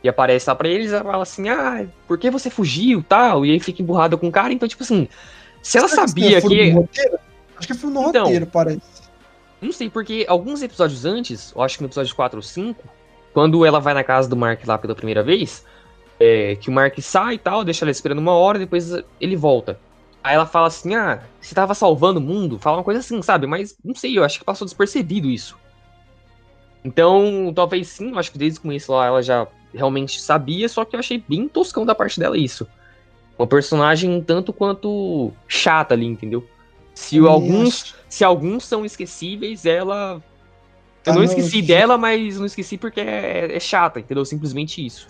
[0.03, 3.45] E aparece lá pra eles, ela fala assim, ah, por que você fugiu tal?
[3.45, 4.51] E aí fica emburrada com o cara.
[4.51, 5.07] Então, tipo assim,
[5.61, 6.69] se ela Será que sabia é furo que.
[6.71, 7.19] roteiro?
[7.57, 8.23] Acho que foi no Então.
[8.25, 8.81] roteiro, parece.
[9.61, 12.83] Não sei, porque alguns episódios antes, eu acho que no episódio 4 ou 5,
[13.33, 15.65] quando ela vai na casa do Mark lá pela primeira vez,
[16.19, 19.79] é, que o Mark sai e tal, deixa ela esperando uma hora, depois ele volta.
[20.21, 22.59] Aí ela fala assim, ah, você tava salvando o mundo?
[22.59, 23.47] Fala uma coisa assim, sabe?
[23.47, 25.57] Mas não sei, eu acho que passou despercebido isso.
[26.83, 30.85] Então, talvez sim, eu acho que desde o começo lá ela já realmente sabia, só
[30.85, 32.67] que eu achei bem toscão da parte dela isso.
[33.37, 36.47] Uma personagem um tanto quanto chata ali, entendeu?
[36.93, 37.95] Se alguns acho.
[38.07, 40.21] se alguns são esquecíveis, ela.
[41.05, 44.23] Eu não no- esqueci dela, mas não esqueci porque é, é chata, entendeu?
[44.23, 45.07] Simplesmente isso.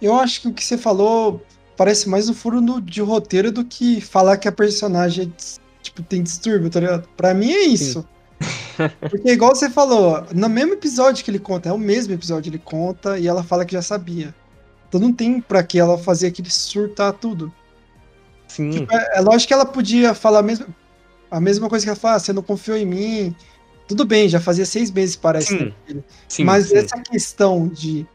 [0.00, 1.42] Eu acho que o que você falou
[1.76, 5.32] parece mais um furo de roteiro do que falar que a personagem
[5.82, 7.08] tipo, tem distúrbio, tá ligado?
[7.16, 8.06] Pra mim é isso.
[9.10, 12.56] Porque igual você falou, no mesmo episódio que ele conta, é o mesmo episódio que
[12.56, 14.34] ele conta e ela fala que já sabia.
[14.88, 17.52] Então não tem pra que ela fazer aquele surtar tudo.
[18.48, 18.86] Sim.
[18.90, 20.66] É, é lógico que ela podia falar a mesma,
[21.30, 23.36] a mesma coisa que ela fala, ah, você não confiou em mim.
[23.88, 25.48] Tudo bem, já fazia seis meses, parece.
[25.58, 26.02] Sim, né?
[26.28, 26.76] Sim, Mas sim.
[26.76, 28.06] essa questão de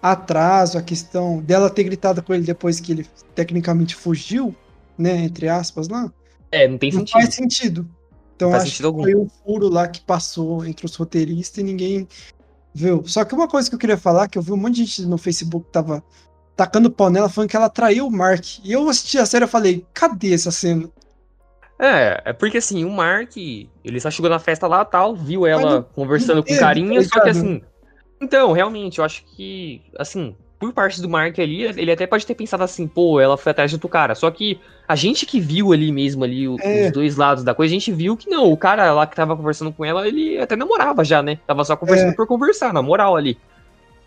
[0.00, 4.54] atraso, a questão dela ter gritado com ele depois que ele tecnicamente fugiu,
[4.98, 6.12] né, entre aspas lá,
[6.50, 7.12] É, não tem não sentido.
[7.12, 7.88] faz sentido.
[8.42, 9.02] Então faz acho que algum.
[9.02, 12.08] foi um furo lá que passou entre os roteiristas e ninguém
[12.74, 13.02] viu.
[13.06, 15.02] Só que uma coisa que eu queria falar, que eu vi um monte de gente
[15.06, 16.02] no Facebook que tava
[16.56, 18.44] tacando pau nela, falando que ela traiu o Mark.
[18.64, 20.88] E eu assisti a série e falei, cadê essa cena?
[21.78, 25.76] É, é porque assim, o Mark, ele só chegou na festa lá tal, viu ela
[25.76, 27.44] não- conversando não com teve, carinha, tá só que ligado?
[27.44, 27.62] assim.
[28.20, 32.34] Então, realmente, eu acho que, assim, por parte do Mark ali, ele até pode ter
[32.34, 34.14] pensado assim, pô, ela foi atrás do outro cara.
[34.14, 36.86] Só que a gente que viu ali mesmo, ali, É.
[36.86, 39.36] os dois lados da coisa, a gente viu que não, o cara lá que tava
[39.36, 41.38] conversando com ela, ele até namorava já, né?
[41.46, 42.14] Tava só conversando É.
[42.14, 43.36] por conversar, na moral ali.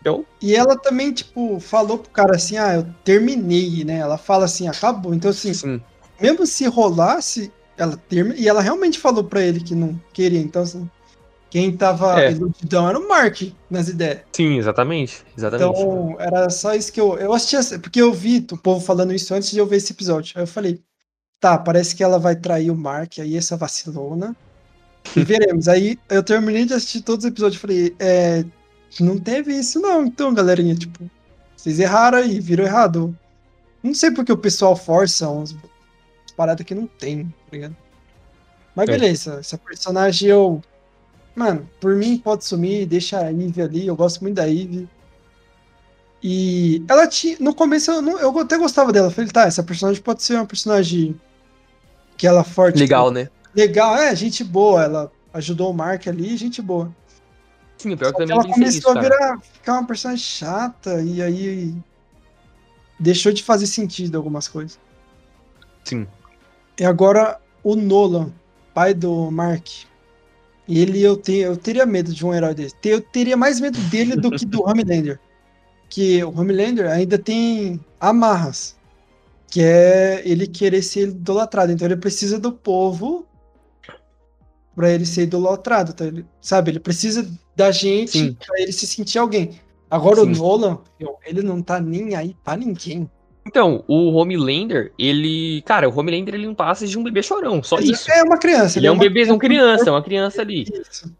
[0.00, 3.98] Então, E ela também, tipo, falou pro cara assim, ah, eu terminei, né?
[3.98, 5.12] Ela fala assim, acabou.
[5.12, 5.80] Então, assim, sim.
[6.20, 8.36] mesmo se rolasse, ela termina.
[8.38, 10.38] E ela realmente falou pra ele que não queria.
[10.38, 10.88] Então, assim,
[11.56, 12.32] quem tava É.
[12.32, 13.40] iludidão era o Mark
[13.70, 14.20] nas ideias.
[14.30, 15.24] Sim, exatamente.
[15.38, 15.80] Exatamente.
[15.80, 17.16] Então, era só isso que eu.
[17.16, 20.34] Eu assisti, porque eu vi o povo falando isso antes de eu ver esse episódio.
[20.36, 20.82] Aí eu falei,
[21.40, 24.36] tá, parece que ela vai trair o Mark, aí essa vacilona.
[25.16, 25.66] E veremos.
[25.66, 28.44] aí eu terminei de assistir todos os episódios e falei, é.
[29.00, 30.04] Não teve isso, não.
[30.04, 31.10] Então, galerinha, tipo,
[31.56, 33.16] vocês erraram aí, viram errado.
[33.82, 35.56] Não sei porque o pessoal força uns
[36.36, 37.76] paradas que não tem, tá ligado?
[38.74, 38.92] Mas É.
[38.92, 40.60] beleza, essa personagem eu.
[41.36, 44.88] Mano, por mim pode sumir, deixa a Eve ali, eu gosto muito da Eve.
[46.22, 47.36] E ela tinha.
[47.38, 49.08] No começo eu, não- eu até gostava dela.
[49.08, 51.20] Eu falei, tá, essa personagem pode ser uma personagem
[52.16, 52.78] que ela é forte.
[52.78, 53.28] Legal, né?
[53.54, 54.82] Legal, é, gente boa.
[54.82, 56.90] Ela ajudou o Mark ali, gente boa.
[57.76, 60.24] Sim, o pior que eu que também ela começou nisso, a virar, ficar uma personagem
[60.24, 61.74] chata e aí
[62.98, 64.80] deixou de fazer sentido algumas coisas.
[65.84, 66.06] Sim.
[66.80, 68.32] E agora o Nolan,
[68.72, 69.66] pai do Mark.
[70.68, 72.74] Ele eu tenho, eu teria medo de um herói desse.
[72.76, 75.20] Te- Eu teria mais medo dele do que do Homelander.
[75.88, 78.76] Que o Homelander ainda tem amarras,
[79.48, 81.70] que é ele querer ser idolatrado.
[81.70, 83.24] Então ele precisa do povo
[84.74, 86.04] pra ele ser idolatrado, tá?
[86.04, 86.70] Ele- sabe?
[86.72, 89.60] Ele precisa da gente pra ele se sentir alguém.
[89.88, 90.32] Agora o Sim.
[90.40, 93.08] Nolan, meu, ele não tá nem aí pra ninguém.
[93.46, 95.62] Então, o Homelander, ele.
[95.62, 98.10] Cara, o Homelander ele não passa de um bebê chorão, só Ele isso.
[98.10, 98.78] é uma criança.
[98.78, 100.64] Ele é um uma bebê, uma criança, é uma criança ali.
[100.90, 101.14] Isso.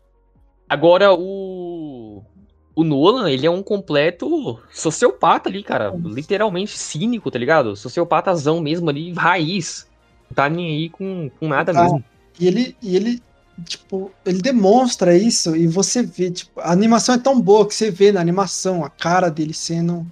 [0.69, 2.23] Agora, o.
[2.75, 5.95] O Nolan, ele é um completo sociopata ali, cara.
[5.97, 7.75] Literalmente cínico, tá ligado?
[7.75, 9.87] Sociopatazão mesmo ali, raiz.
[10.29, 11.85] Não tá nem aí com, com nada Tá.
[11.85, 12.05] mesmo.
[12.39, 13.23] E ele, e ele,
[13.65, 17.91] tipo, ele demonstra isso e você vê, tipo, a animação é tão boa que você
[17.91, 20.05] vê na animação a cara dele sendo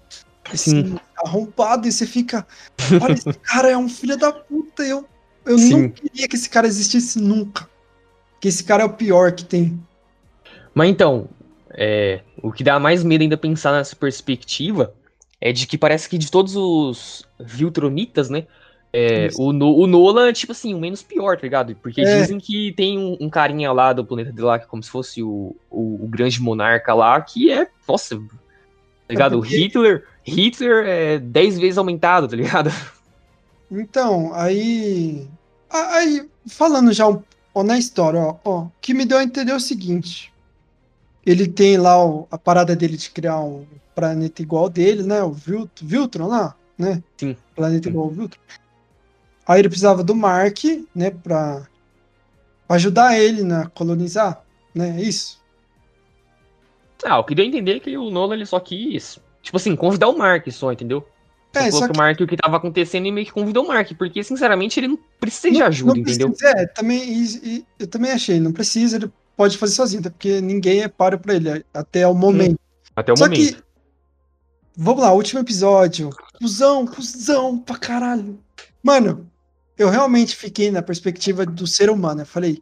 [0.53, 2.47] assim, arrombado e você fica,
[3.01, 5.07] olha, esse cara é um filho da puta, eu,
[5.47, 5.83] eu Sim.
[5.83, 7.69] não queria que esse cara existisse nunca.
[8.41, 9.81] Que esse cara é o pior que tem.
[10.75, 11.29] Mas então,
[11.71, 14.95] é, o que dá mais medo ainda pensar nessa perspectiva
[15.41, 18.47] é de que parece que de todos os Viltronitas, né?
[18.97, 21.75] é, o, No- o Nolan é tipo assim, o menos pior, tá ligado?
[21.83, 22.05] Porque É.
[22.05, 24.89] dizem que tem um, um carinha lá do planeta dele lá, que é como se
[24.89, 28.17] fosse o, o, o grande monarca lá, que é, nossa,
[29.07, 29.35] tá ligado?
[29.39, 32.71] O porque- Hitler, Hitler é 10 vezes aumentado, tá ligado?
[33.71, 35.27] Então, aí.
[35.71, 37.23] Aí, falando já um-
[37.55, 40.33] ó, na história, ó, ó, o que me deu a entender é o seguinte.
[41.27, 41.95] Ele tem lá
[42.31, 45.23] a parada dele de criar um planeta igual dele, né?
[45.23, 47.03] O Vilt- Viltron lá, né?
[47.17, 47.37] Sim.
[47.57, 47.91] Planeta Sim.
[47.91, 48.41] igual ao Viltron.
[49.47, 50.59] Aí ele precisava do Mark,
[50.95, 51.11] né?
[51.11, 51.67] Pra,
[52.67, 54.43] pra ajudar ele na colonizar,
[54.75, 55.01] né?
[55.01, 55.43] Isso.
[57.03, 59.75] Ah, o que deu a entender é que o Nolan ele só quis, tipo assim,
[59.75, 61.07] convidar o Mark só, entendeu?
[61.55, 63.69] É, falou só pro que- Mark o que tava acontecendo e meio que convidou o
[63.69, 66.33] Mark, porque sinceramente ele não precisa de ajuda, entendeu?
[66.43, 70.41] é, também, e- e- eu também achei, não precisa, ele pode fazer sozinho, até porque
[70.41, 72.59] ninguém é páreo pra ele, até o momento.
[72.97, 73.57] Até o Só momento.
[73.57, 73.63] que,
[74.77, 76.11] vamos lá, último episódio.
[76.41, 78.39] Cusão, cuzão pra caralho.
[78.83, 79.31] Mano,
[79.79, 82.23] eu realmente fiquei na perspectiva do ser humano.
[82.23, 82.61] Eu falei,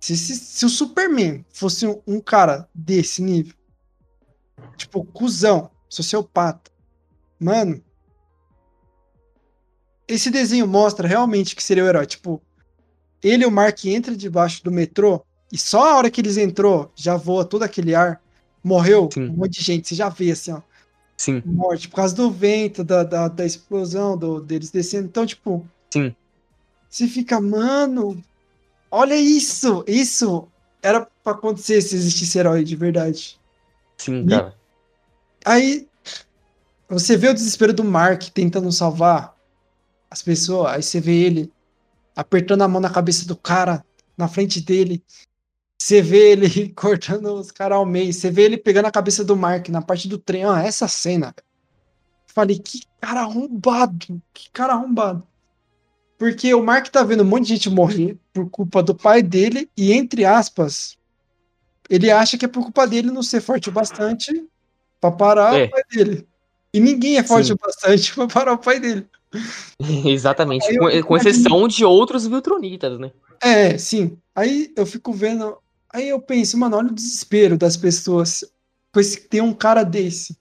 [0.00, 3.54] se, se, se o Superman fosse um, um cara desse nível,
[4.76, 6.70] tipo, cuzão, sociopata,
[7.38, 7.82] mano,
[10.06, 12.06] esse desenho mostra realmente que seria o herói.
[12.06, 12.40] Tipo,
[13.22, 16.90] ele e o Mark entram debaixo do metrô e só a hora que eles entrou
[16.94, 18.20] já voa todo aquele ar.
[18.64, 19.28] Morreu Sim.
[19.28, 19.88] um monte de gente.
[19.88, 20.60] Você já vê assim, ó
[21.18, 25.06] Sim, morte por causa do vento, da, da, da explosão, do, deles descendo.
[25.06, 25.66] Então, tipo.
[25.90, 26.14] Sim.
[26.88, 28.22] Você fica, mano.
[28.88, 29.84] Olha isso!
[29.86, 30.48] Isso
[30.80, 33.37] era pra acontecer se existisse herói de verdade.
[33.98, 34.54] Sim, E- cara.
[35.44, 35.88] Aí.
[36.90, 39.36] Você vê o desespero do Mark tentando salvar
[40.10, 40.72] as pessoas.
[40.72, 41.52] Aí você vê ele
[42.16, 43.84] apertando a mão na cabeça do cara
[44.16, 45.04] na frente dele.
[45.80, 48.12] Você vê ele cortando os caras ao meio.
[48.12, 50.44] Você vê ele pegando a cabeça do Mark na parte do trem.
[50.44, 51.34] Ah, essa cena.
[52.26, 54.22] Falei, que cara arrombado.
[54.32, 55.22] Que cara arrombado.
[56.18, 59.70] Porque o Mark tá vendo um monte de gente morrer por culpa do pai dele.
[59.76, 60.97] E, entre aspas,
[61.88, 64.44] ele acha que é por culpa dele não ser forte o bastante
[65.00, 65.64] pra parar É.
[65.64, 66.26] o pai dele.
[66.72, 67.52] E ninguém é forte Sim.
[67.54, 69.06] o bastante pra parar o pai dele.
[70.04, 70.66] Exatamente.
[70.72, 73.10] Eu Com, com exceção de outros Viltronitas, né?
[73.40, 74.18] É, sim.
[74.34, 75.56] Aí eu fico vendo.
[75.90, 78.44] Aí eu penso, mano, olha o desespero das pessoas
[78.96, 80.36] esse ter um cara desse.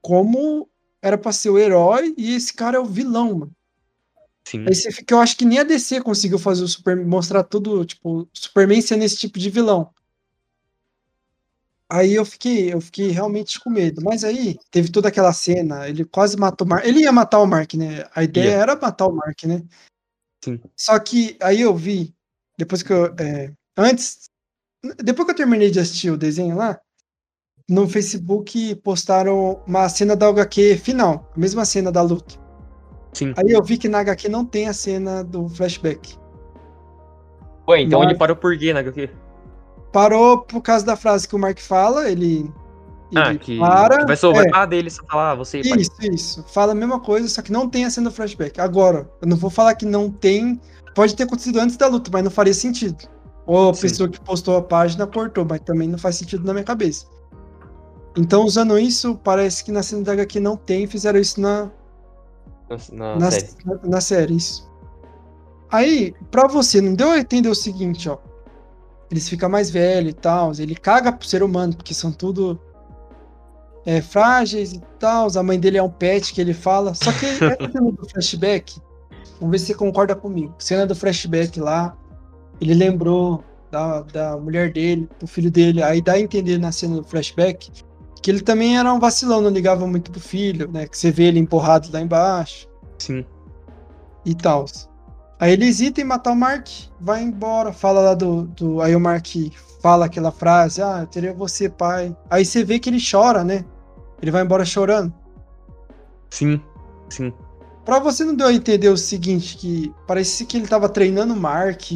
[0.00, 0.68] Como
[1.00, 3.52] era pra ser o herói e esse cara é o vilão, mano.
[4.44, 4.64] Sim.
[4.68, 7.84] Aí você fica, eu acho que nem a DC conseguiu fazer o Super, mostrar tudo,
[7.84, 9.90] tipo, Superman sendo esse tipo de vilão.
[11.94, 14.00] Aí eu fiquei, eu fiquei realmente com medo.
[14.02, 16.86] Mas aí teve toda aquela cena, ele quase matou o Mark.
[16.86, 18.06] Ele ia matar o Mark, né?
[18.14, 18.56] A ideia Ia.
[18.62, 19.62] era matar o Mark, né?
[20.42, 20.58] Sim.
[20.74, 22.14] Só que aí eu vi,
[22.56, 23.14] depois que eu.
[23.20, 24.20] é, antes.
[25.04, 26.80] Depois que eu terminei de assistir o desenho lá,
[27.68, 32.34] no Facebook postaram uma cena da HQ final, a mesma cena da luta.
[33.12, 33.34] Sim.
[33.36, 36.16] Aí eu vi que na HQ não tem a cena do flashback.
[37.68, 38.80] Ué, então Mas- ele parou por quê, né?
[38.80, 39.10] HQ?
[39.92, 42.50] Parou por causa da frase que o Mark fala, ele
[43.14, 45.80] Ah, Ele que, para, que vai é, sobrar dele só falar, você pai.
[45.80, 46.44] Isso, isso.
[46.48, 48.58] Fala a mesma coisa, só que não tem a cena do flashback.
[48.60, 50.58] Agora, eu não vou falar que não tem.
[50.94, 52.96] Pode ter acontecido antes da luta, mas não faria sentido.
[53.46, 53.82] Ou a Sim.
[53.82, 57.06] pessoa que postou a página cortou, mas também não faz sentido na minha cabeça.
[58.16, 61.70] Então, usando isso, parece que na cena da HQ não tem, fizeram isso na,
[62.92, 63.48] Na, na, série.
[63.64, 64.70] na, na série, isso.
[65.70, 68.18] Aí, pra você, não deu a entender o seguinte, ó.
[69.12, 72.58] Eles ficam mais velhos e tal, ele caga pro ser humano, porque são tudo
[73.84, 75.28] é, frágeis e tal.
[75.36, 76.94] A mãe dele é um pet que ele fala.
[76.94, 78.80] Só que essa cena do flashback,
[79.38, 80.54] vamos ver se você concorda comigo.
[80.58, 81.94] Cena do flashback lá,
[82.58, 85.82] ele lembrou da, da mulher dele, do filho dele.
[85.82, 87.70] Aí dá a entender na cena do flashback
[88.22, 90.86] que ele também era um vacilão, não ligava muito pro filho, né?
[90.86, 92.66] Que você vê ele empurrado lá embaixo
[92.98, 93.26] Sim.
[94.24, 94.64] e tal.
[95.42, 96.68] Aí ele hesita em matar o Mark,
[97.00, 98.80] vai embora, fala lá do, do.
[98.80, 99.26] Aí o Mark
[99.80, 102.16] fala aquela frase: Ah, eu teria você, pai.
[102.30, 103.64] Aí você vê que ele chora, né?
[104.22, 105.12] Ele vai embora chorando.
[106.30, 106.62] Sim.
[107.10, 107.32] Sim.
[107.84, 111.36] Pra você não deu a entender o seguinte: que parecia que ele tava treinando o
[111.36, 111.90] Mark,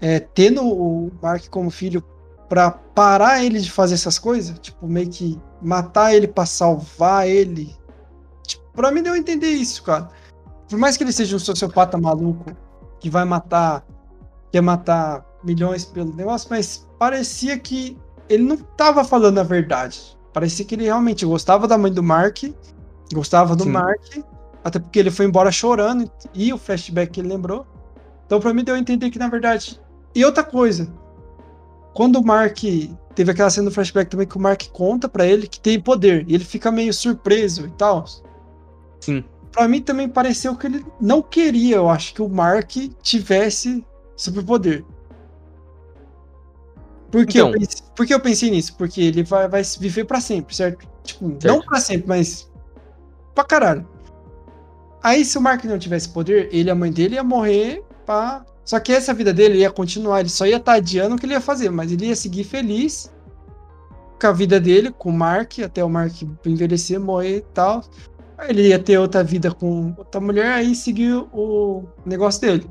[0.00, 2.02] é, tendo o Mark como filho
[2.48, 7.76] pra parar ele de fazer essas coisas, tipo, meio que matar ele pra salvar ele.
[8.46, 10.08] Tipo, pra mim deu a entender isso, cara.
[10.68, 12.52] Por mais que ele seja um sociopata maluco
[13.00, 13.84] que vai matar,
[14.52, 17.96] quer matar milhões pelo negócio, mas parecia que
[18.28, 20.16] ele não tava falando a verdade.
[20.32, 22.44] Parecia que ele realmente gostava da mãe do Mark,
[23.12, 23.70] gostava do Sim.
[23.70, 24.18] Mark,
[24.62, 27.66] até porque ele foi embora chorando e o flashback que ele lembrou.
[28.26, 29.80] Então, pra mim, deu a entender que, na verdade.
[30.14, 30.92] E outra coisa,
[31.94, 32.58] quando o Mark.
[33.14, 36.24] Teve aquela cena do flashback também que o Mark conta pra ele que tem poder,
[36.28, 38.04] e ele fica meio surpreso e tal.
[39.00, 39.24] Sim.
[39.52, 42.70] Pra mim também pareceu que ele não queria, eu acho, que o Mark
[43.02, 43.84] tivesse
[44.16, 44.84] superpoder.
[47.10, 47.50] Por que, Então.
[47.52, 48.76] eu, pensei, por que eu pensei nisso?
[48.76, 50.86] Porque ele vai, vai viver pra sempre, certo?
[51.02, 51.64] Tipo, não Certo.
[51.66, 52.50] pra sempre, mas
[53.34, 53.88] pra caralho.
[55.02, 58.44] Aí, se o Mark não tivesse poder, ele e a mãe dele ia morrer pá.
[58.64, 61.32] Só que essa vida dele ia continuar, ele só ia estar adiando o que ele
[61.32, 63.10] ia fazer, mas ele ia seguir feliz
[64.20, 66.12] com a vida dele, com o Mark, até o Mark
[66.44, 67.82] envelhecer, morrer e tal.
[68.46, 72.70] Ele ia ter outra vida com outra mulher, aí seguir o negócio dele.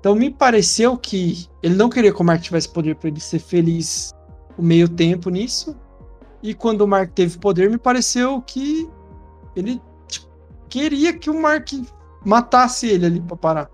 [0.00, 3.38] Então me pareceu que ele não queria que o Mark tivesse poder para ele ser
[3.38, 4.12] feliz
[4.56, 5.76] o meio tempo nisso.
[6.42, 8.88] E quando o Mark teve poder, me pareceu que
[9.54, 10.26] ele tipo,
[10.68, 11.68] queria que o Mark
[12.24, 13.70] matasse ele ali pra parar.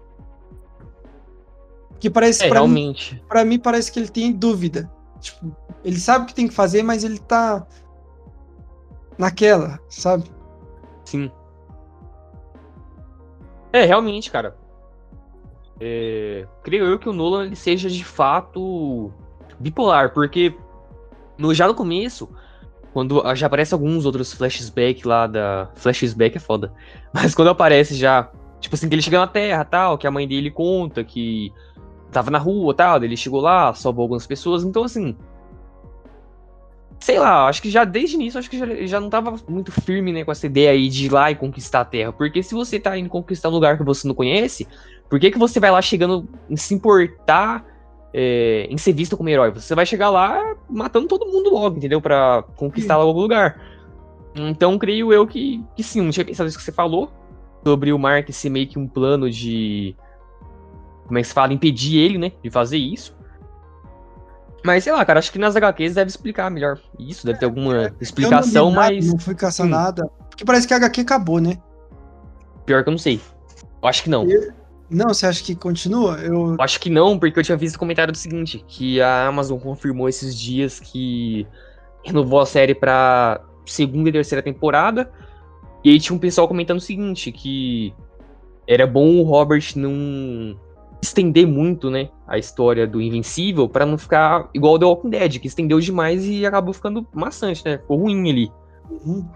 [1.98, 3.24] Que parece É, pra mim, realmente.
[3.28, 4.90] pra mim parece que ele tem dúvida.
[5.20, 7.66] Tipo, ele sabe o que tem que fazer, mas ele tá
[9.16, 10.24] naquela, sabe?
[11.06, 11.30] Sim.
[13.72, 14.56] É, realmente, cara.
[15.80, 19.12] É, creio eu que o Nolan ele seja de fato
[19.58, 20.54] bipolar, porque
[21.38, 22.28] no, já no começo,
[22.92, 25.70] quando já aparece alguns outros flashbacks lá da.
[25.74, 26.72] Flashback é foda.
[27.12, 30.26] Mas quando aparece já, tipo assim, que ele chega na Terra tal, que a mãe
[30.26, 31.52] dele conta que
[32.10, 35.16] tava na rua tal, ele chegou lá, salvou algumas pessoas, então assim.
[36.98, 40.12] Sei lá, acho que já desde início, acho que já, já não tava muito firme,
[40.12, 42.12] né, com essa ideia aí de ir lá e conquistar a Terra.
[42.12, 44.66] Porque se você tá indo conquistar um lugar que você não conhece,
[45.08, 47.64] por que, que você vai lá chegando em se importar
[48.12, 49.50] é, em ser visto como herói?
[49.50, 52.00] Você vai chegar lá matando todo mundo logo, entendeu?
[52.00, 53.60] Pra conquistar logo o lugar.
[54.34, 57.10] Então, creio eu que, que sim, não tinha pensado isso que você falou.
[57.64, 59.96] Sobre o Mark ser meio que um plano de.
[61.06, 61.52] Como é que se fala?
[61.52, 62.32] Impedir ele, né?
[62.42, 63.16] De fazer isso.
[64.66, 67.88] Mas sei lá, cara, acho que nas HQs deve explicar melhor isso, deve ter alguma
[67.88, 69.70] não explicação, li nada, mas Não fui caçar Sim.
[69.70, 70.10] nada.
[70.28, 71.56] Porque parece que a HQ acabou, né?
[72.64, 73.20] pior que eu não sei.
[73.80, 74.26] Eu acho que não.
[74.90, 76.18] Não, você acha que continua?
[76.18, 76.54] Eu.
[76.54, 79.56] Eu acho que não, porque eu tinha visto o comentário do seguinte, que a Amazon
[79.56, 81.46] confirmou esses dias que
[82.04, 85.12] renovou a série pra segunda e terceira temporada.
[85.84, 87.94] E aí tinha um pessoal comentando o seguinte, que
[88.66, 90.58] era bom o Robert não
[91.06, 95.38] estender muito, né, a história do Invencível pra não ficar igual o The Walking Dead,
[95.38, 97.78] que estendeu demais e acabou ficando maçante, né?
[97.78, 98.52] Ficou ruim ali.
[98.90, 99.26] Uhum.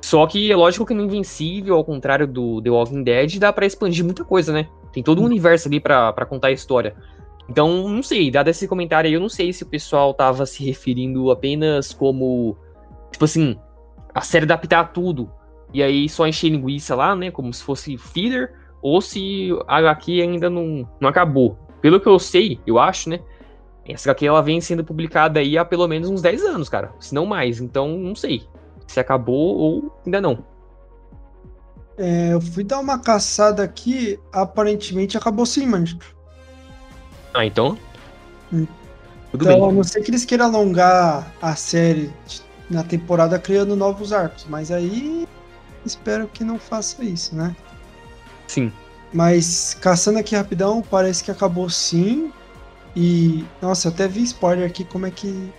[0.00, 3.66] Só que é lógico que no Invencível, ao contrário do The Walking Dead, dá pra
[3.66, 4.68] expandir muita coisa, né?
[4.92, 6.94] Tem todo um universo ali pra pra contar a história.
[7.48, 10.64] Então, não sei, dado esse comentário aí, eu não sei se o pessoal tava se
[10.64, 12.56] referindo apenas como,
[13.12, 13.56] tipo assim,
[14.12, 15.30] a série adaptar tudo,
[15.72, 18.52] e aí só encher linguiça lá, né, como se fosse filler,
[18.82, 21.58] ou se a HQ ainda não, não acabou.
[21.80, 23.20] Pelo que eu sei, eu acho, né,
[23.86, 27.14] essa HQ ela vem sendo publicada aí há pelo menos uns 10 anos, cara, se
[27.14, 28.46] não mais, então não sei
[28.86, 30.44] se acabou ou ainda não.
[31.98, 35.86] É, eu fui dar uma caçada aqui, aparentemente acabou sim, mano.
[37.34, 37.78] Ah, então.
[38.52, 38.66] Hum.
[39.30, 39.76] Tudo Então, a bem.
[39.76, 42.12] não ser que eles queiram alongar a série
[42.70, 44.46] na temporada criando novos arcos.
[44.48, 45.26] Mas aí
[45.84, 47.56] espero que não faça isso, né?
[48.46, 48.72] Sim.
[49.12, 52.32] Mas caçando aqui rapidão, parece que acabou sim.
[52.94, 53.44] E.
[53.60, 55.52] Nossa, eu até vi spoiler aqui como é que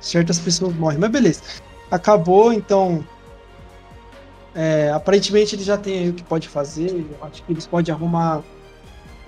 [0.00, 0.98] certas pessoas morrem.
[0.98, 1.42] Mas beleza.
[1.90, 3.04] Acabou, então.
[4.54, 6.90] é, aparentemente ele já tem aí o que pode fazer.
[6.90, 8.42] Eu acho que eles podem arrumar.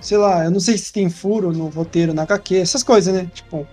[0.01, 3.29] Sei lá, eu não sei se tem furo no roteiro, na HQ, essas coisas, né?
[3.33, 3.67] Tipo,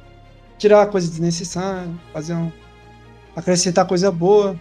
[0.59, 2.51] tirar coisa desnecessária, fazer um.
[3.37, 4.59] acrescentar coisa boa.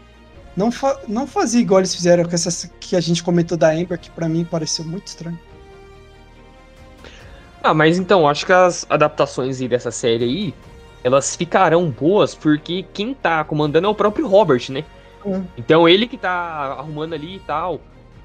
[0.56, 3.97] Não, fa não fazer igual eles fizeram com essas que a gente comentou da Amber,
[3.97, 5.39] que pra mim pareceu muito estranho.
[7.64, 10.54] Ah, mas então, acho que as adaptações dessa série aí,
[11.04, 14.84] elas ficarão boas porque quem tá comandando é o próprio Robert, né?
[15.26, 15.43] Hum.
[15.58, 17.80] Então ele que tá arrumando ali e tal,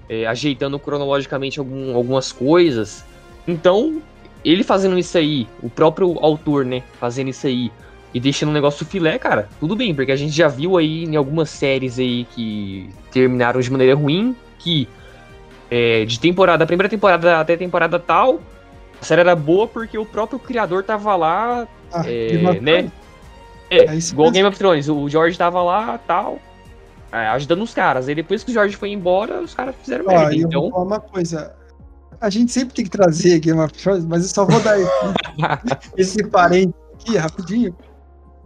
[0.09, 3.05] é, ajeitando cronologicamente algum- algumas coisas.
[3.47, 4.01] Então,
[4.45, 7.71] ele fazendo isso aí, o próprio autor, né, fazendo isso aí
[8.17, 11.17] e deixando o negócio filé, cara, tudo bem, porque a gente já viu aí em
[11.17, 14.89] algumas séries aí que terminaram de maneira ruim, que
[15.71, 18.41] é, de temporada, a primeira temporada até temporada tal,
[18.99, 22.91] a série era boa porque o próprio criador tava lá, Ah, É, né?
[23.69, 24.31] É, É igual.
[24.31, 26.39] Game of Thrones, o George tava lá, tal,
[27.13, 28.09] é, ajudando os caras.
[28.09, 30.35] Aí depois que o George foi embora, os caras fizeram Ó, merda.
[30.35, 31.55] eu Então, vou falar uma coisa.
[32.19, 34.89] A gente sempre tem que trazer Game of Thrones, mas eu só vou dar esse,
[35.99, 37.77] esse parente aqui rapidinho.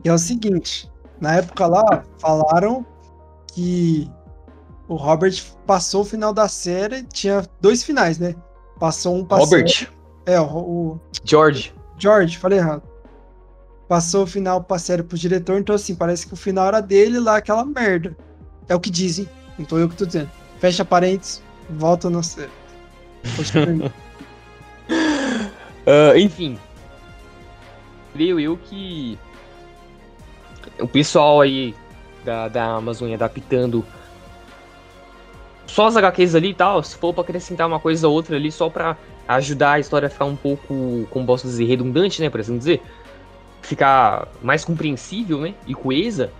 [0.03, 0.91] Que é o seguinte:
[1.21, 2.85] na época lá, falaram
[3.49, 4.11] que
[4.89, 5.35] o Robert
[5.67, 8.35] passou o final da série, tinha dois finais, né?
[8.79, 9.89] Passou um pra Robert,
[10.27, 11.75] É, o, o George.
[11.99, 12.83] George, falei errado.
[13.89, 17.19] Passou o final pra série pro diretor, então assim, parece que o final era dele
[17.19, 18.17] lá, aquela merda.
[18.69, 19.29] É o que dizem,
[19.59, 20.31] não tô eu que tô dizendo.
[20.59, 22.51] Fecha parênteses, volta na série.
[25.87, 26.59] Ah, enfim.
[28.13, 29.19] Creio eu que
[30.81, 31.75] o pessoal aí
[32.25, 33.85] da, da Amazon adaptando
[35.67, 38.51] só as HQs ali e tal, se for pra acrescentar uma coisa ou outra ali
[38.51, 38.97] só pra
[39.29, 42.83] ajudar a história a ficar um pouco, como posso dizer, redundante, né, por assim dizer,
[43.63, 46.33] ficar mais compreensível, né, e coesa,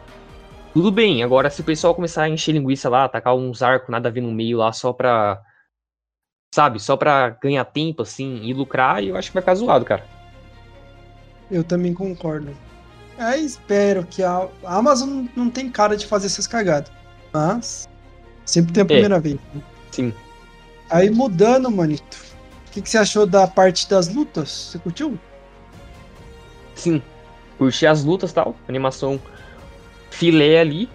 [0.75, 1.23] tudo bem.
[1.23, 4.21] Agora, se o pessoal começar a encher linguiça lá, tacar uns arcos nada a ver
[4.21, 5.41] no meio lá só pra
[6.53, 6.81] sabe?
[6.81, 10.05] Só pra ganhar tempo, assim, e lucrar, eu acho que vai ficar zoado, cara.
[11.51, 12.57] Eu também concordo.
[13.21, 16.91] É, espero que a, Amazon não tem cara de fazer essas cagadas.
[17.31, 17.87] Mas
[18.47, 19.37] sempre tem a primeira vez.
[19.55, 19.63] né?
[19.93, 20.15] Sim.
[20.89, 22.17] Aí mudando, manito.
[22.67, 24.49] O que, que você achou da parte das lutas?
[24.49, 25.19] Você curtiu?
[26.75, 27.03] Sim.
[27.59, 29.21] Curti as lutas e tal, animação
[30.11, 30.89] filé ali.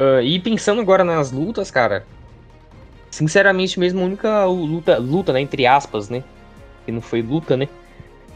[0.00, 2.04] Ah, e pensando agora nas lutas, cara.
[3.08, 6.24] Sinceramente mesmo, a única luta, luta, né, entre aspas, né?
[6.84, 7.68] Que não foi luta, né?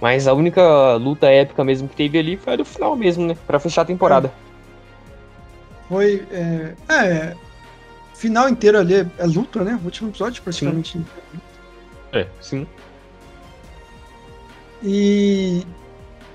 [0.00, 3.36] Mas a única luta épica mesmo que teve ali foi a do final mesmo, né?
[3.46, 4.32] Pra fechar a temporada.
[5.88, 6.26] Foi.
[6.30, 7.36] É, é,
[8.14, 9.78] final inteiro ali é, é luta, né?
[9.82, 11.00] O último episódio, praticamente.
[12.12, 12.66] É, sim.
[14.82, 15.64] E.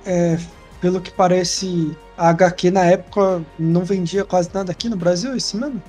[0.05, 0.38] é,
[0.80, 5.38] pelo que parece, a HQ na época não vendia quase nada aqui no Brasil, é
[5.38, 5.82] isso mesmo?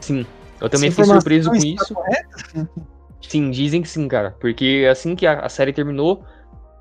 [0.00, 0.24] Sim.
[0.60, 1.94] Eu também fiquei surpreso com isso.
[1.94, 2.68] correta?
[3.20, 4.36] Sim, dizem que sim, cara.
[4.40, 6.24] Porque assim que a, a série terminou,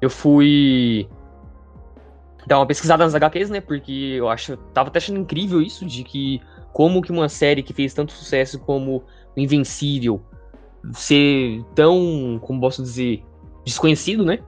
[0.01, 1.07] eu fui
[2.47, 3.61] dar uma pesquisada nas HQs, né?
[3.61, 6.41] Porque eu acho, tava até achando incrível isso, de que
[6.73, 9.03] como que uma série que fez tanto sucesso como
[9.35, 10.21] Invencível
[10.93, 13.23] ser tão, como posso dizer,
[13.65, 14.39] desconhecido, né?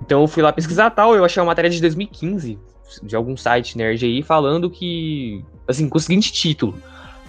[0.00, 2.58] Então eu fui lá pesquisar tal, eu achei uma matéria de 2015
[3.02, 6.74] de algum site nerd aí falando que, assim, com o seguinte título: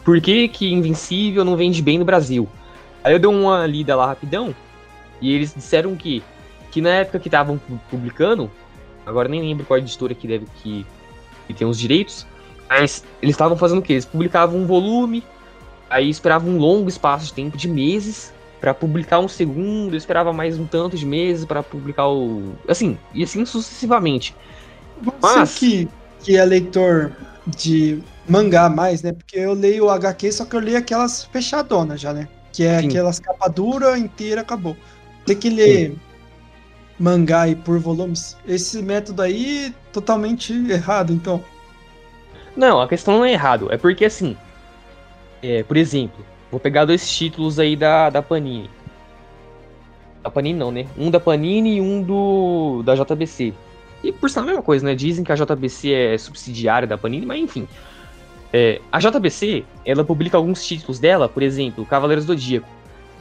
[0.04, 2.48] Por que que Invencível não vende bem no Brasil?
[3.04, 4.56] Aí eu dei uma lida lá rapidão
[5.22, 6.24] e eles disseram que,
[6.74, 8.50] que na época que estavam pu- publicando,
[9.06, 10.84] agora nem lembro qual editora que deve que,
[11.46, 12.26] que tem os direitos,
[12.68, 13.94] mas eles estavam fazendo o quê?
[13.94, 15.24] Eles publicavam um volume,
[15.88, 20.58] aí esperavam um longo espaço de tempo de meses pra publicar um segundo, esperava mais
[20.58, 24.36] um tanto de meses pra publicar o, assim, e assim sucessivamente.
[25.02, 25.88] Você Mas- que,
[26.22, 27.12] que é leitor
[27.46, 29.12] de mangá mais, né?
[29.12, 32.28] Porque eu leio o HQ, só que eu leio aquelas fechadonas já, né?
[32.52, 32.88] Que é Sim.
[32.88, 34.76] aquelas capa dura inteira, acabou.
[35.26, 35.96] Tem que ler
[37.04, 38.38] mangá aí por volumes.
[38.48, 41.44] Esse método aí totalmente errado, então.
[42.56, 43.68] Não, a questão não é errado.
[43.72, 44.38] É porque assim.
[45.42, 48.70] é, por exemplo, vou pegar dois títulos aí da, da Panini.
[50.24, 50.88] Da Panini não, né?
[50.98, 53.54] Um da Panini e um do da JBC.
[54.02, 54.96] E por sinal a mesma coisa, né?
[54.96, 57.68] Dizem que a JBC é subsidiária da Panini, mas enfim.
[58.54, 62.68] É, a JBC, ela publica alguns títulos dela, por exemplo, Cavaleiros do Zodíaco.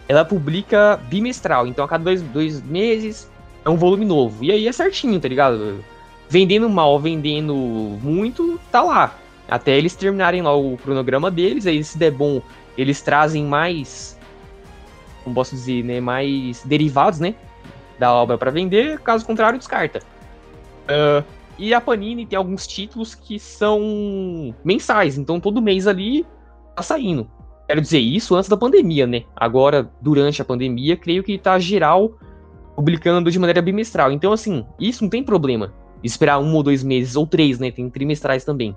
[0.07, 3.33] Ela publica bimestral, então a cada dois, dois meses
[3.65, 4.45] é um volume novo.
[4.45, 5.85] E aí é certinho, tá ligado?
[6.29, 9.17] Vendendo mal, vendendo muito, tá lá.
[9.49, 12.41] Até eles terminarem lá o cronograma deles, aí se der bom,
[12.77, 14.19] eles trazem mais.
[15.23, 16.01] Como posso dizer, né?
[16.01, 17.35] Mais derivados, né?
[17.99, 20.01] Da obra para vender, caso contrário, descarta.
[20.85, 21.25] Uh,
[21.59, 26.27] e a Panini tem alguns títulos que são mensais, então todo mês ali
[26.75, 27.31] tá saindo.
[27.69, 29.23] Quero dizer isso antes da pandemia, né?
[29.37, 32.13] Agora, durante a pandemia, creio que tá geral
[32.75, 34.13] publicando de maneira bimestral.
[34.13, 35.73] Então, assim, isso não tem problema.
[36.03, 37.71] Esperar um ou dois meses, ou três, né?
[37.71, 38.77] Tem trimestrais também.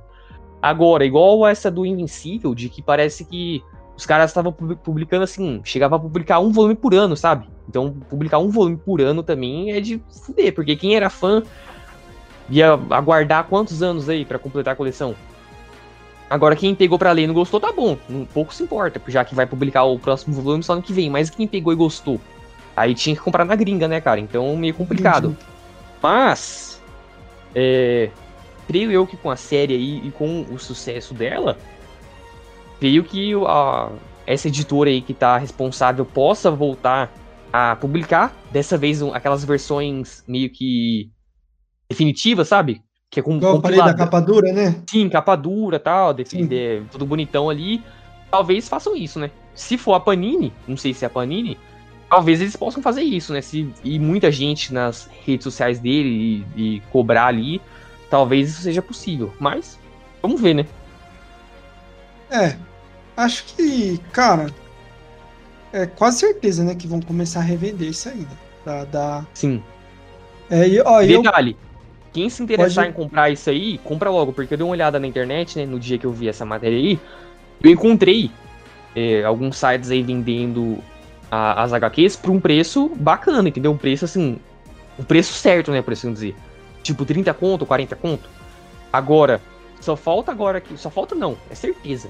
[0.61, 3.63] Agora, igual essa do Invencível, de que parece que
[3.95, 7.47] os caras estavam publicando assim, chegava a publicar um volume por ano, sabe?
[7.67, 11.41] Então, publicar um volume por ano também é de fuder, porque quem era fã
[12.49, 15.15] ia aguardar quantos anos aí para completar a coleção?
[16.29, 17.97] Agora, quem pegou para ler e não gostou, tá bom.
[18.09, 21.09] Um pouco se importa, já que vai publicar o próximo volume só no que vem.
[21.09, 22.19] Mas quem pegou e gostou,
[22.75, 24.19] aí tinha que comprar na gringa, né, cara?
[24.19, 25.29] Então, meio complicado.
[25.29, 25.45] Entendi.
[26.01, 26.81] Mas,
[27.53, 28.09] é,
[28.67, 31.57] creio eu que com a série aí e com o sucesso dela,
[32.79, 33.89] creio que a,
[34.27, 37.11] essa editora aí que tá responsável possa voltar
[37.51, 41.09] a publicar, dessa vez aquelas versões meio que
[41.89, 42.81] definitivas, sabe?
[43.09, 44.83] Que é com Igual da capa dura, né?
[44.89, 47.81] Sim, capa dura tal, defender tudo bonitão ali.
[48.29, 49.31] Talvez façam isso, né?
[49.53, 51.57] Se for a Panini, não sei se é a Panini,
[52.09, 53.41] talvez eles possam fazer isso, né?
[53.41, 57.61] Se, e muita gente nas redes sociais dele e, e cobrar ali,
[58.09, 59.33] talvez isso seja possível.
[59.39, 59.79] Mas,
[60.21, 60.65] vamos ver, né?
[62.29, 62.55] É,
[63.15, 64.47] acho que, cara,
[65.71, 68.37] é quase certeza, né, que vão começar a revender isso aí, né?
[68.65, 69.25] Da, da...
[69.33, 69.61] Sim.
[70.49, 71.57] É, e, ó, Detalhe, eu...
[72.13, 72.97] quem se interessar Pode...
[72.97, 75.79] em comprar isso aí, compra logo, porque eu dei uma olhada na internet, né, no
[75.79, 76.99] dia que eu vi essa matéria aí,
[77.61, 78.31] eu encontrei
[78.95, 80.81] é, alguns sites aí vendendo
[81.35, 83.71] a, as HQs por um preço bacana, entendeu?
[83.71, 84.37] Um preço assim,
[84.97, 86.35] um preço certo, né, por assim dizer.
[86.81, 88.29] Tipo 30 conto, 40 conto.
[88.93, 89.41] Agora,
[89.81, 90.77] só falta agora que.
[90.77, 92.09] Só falta não, é certeza.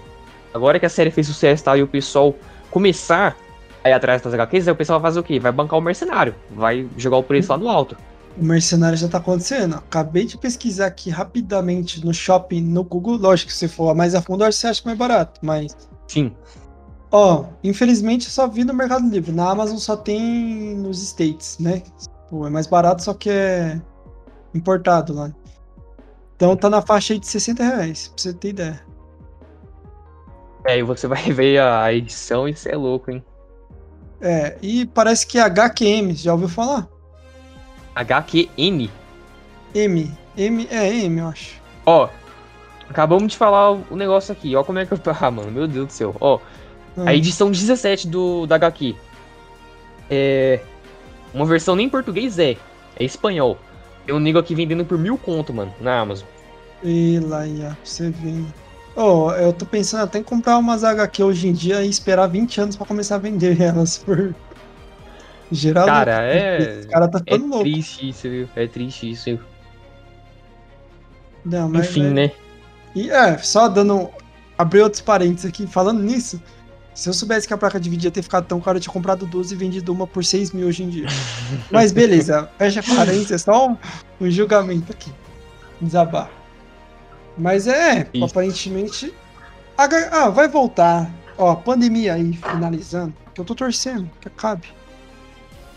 [0.54, 2.36] Agora que a série fez sucesso tal, e o pessoal
[2.70, 3.36] começar
[3.84, 5.40] a ir atrás das HQs, aí o pessoal vai fazer o quê?
[5.40, 6.36] Vai bancar o mercenário.
[6.52, 7.98] Vai jogar o preço lá no alto.
[8.38, 9.76] O mercenário já tá acontecendo.
[9.76, 13.18] Acabei de pesquisar aqui rapidamente no shopping, no Google.
[13.18, 15.76] Lógico que se for mais a fundo, acho que você acha mais barato, mas.
[16.08, 16.34] Sim.
[17.18, 19.32] Ó, infelizmente eu só vi no Mercado Livre.
[19.32, 21.82] Na Amazon só tem nos States, né?
[22.30, 23.80] Pô, é mais barato, só que é
[24.54, 25.32] importado lá.
[26.36, 28.86] Então tá na faixa aí de 60 reais, pra você ter ideia.
[30.66, 33.24] É, e você vai ver a edição e isso é louco, hein?
[34.20, 36.86] É, e parece que é HQM, já ouviu falar?
[37.96, 38.92] HQM?
[39.74, 40.12] M.
[40.36, 41.62] M, é M, eu acho.
[41.86, 42.10] Ó,
[42.90, 45.00] acabamos de falar o negócio aqui, ó como é que eu...
[45.22, 46.14] Ah, mano, meu Deus do céu.
[46.20, 46.42] Ó,
[46.98, 47.04] hum.
[47.06, 48.96] a edição 17 do, da HQ.
[50.10, 50.60] É...
[51.34, 52.56] Uma versão nem em português é,
[52.98, 53.58] é espanhol.
[54.06, 56.28] Tem um nego aqui vendendo por mil conto, mano, na Amazon.
[56.84, 58.44] E lá, ia, você vê.
[58.96, 62.62] Oh, eu tô pensando até em comprar umas HQ hoje em dia e esperar 20
[62.62, 64.34] anos pra começar a vender elas por.
[65.52, 65.86] Geral.
[65.86, 66.58] Cara, é.
[66.80, 67.64] Esse cara tá ficando é louco.
[67.64, 68.50] triste isso, viu?
[68.56, 69.40] É triste isso.
[71.44, 72.32] Não, mas, Enfim, né?
[72.96, 74.10] E é, só dando.
[74.58, 76.42] Abrir outros parênteses aqui, falando nisso.
[76.96, 78.94] Se eu soubesse que a placa de vídeo ia ter ficado tão cara, eu tinha
[78.94, 81.08] comprado duas e vendido uma por 6 mil hoje em dia.
[81.70, 83.78] Mas beleza, fecha parênteses, é só um,
[84.22, 85.12] um julgamento aqui.
[85.82, 86.32] Desabar.
[87.38, 88.24] Mas é, Isso.
[88.24, 89.14] aparentemente.
[89.78, 91.12] Ah, vai voltar.
[91.38, 93.14] Ó, pandemia aí, finalizando.
[93.34, 94.70] Que eu tô torcendo, que acabe.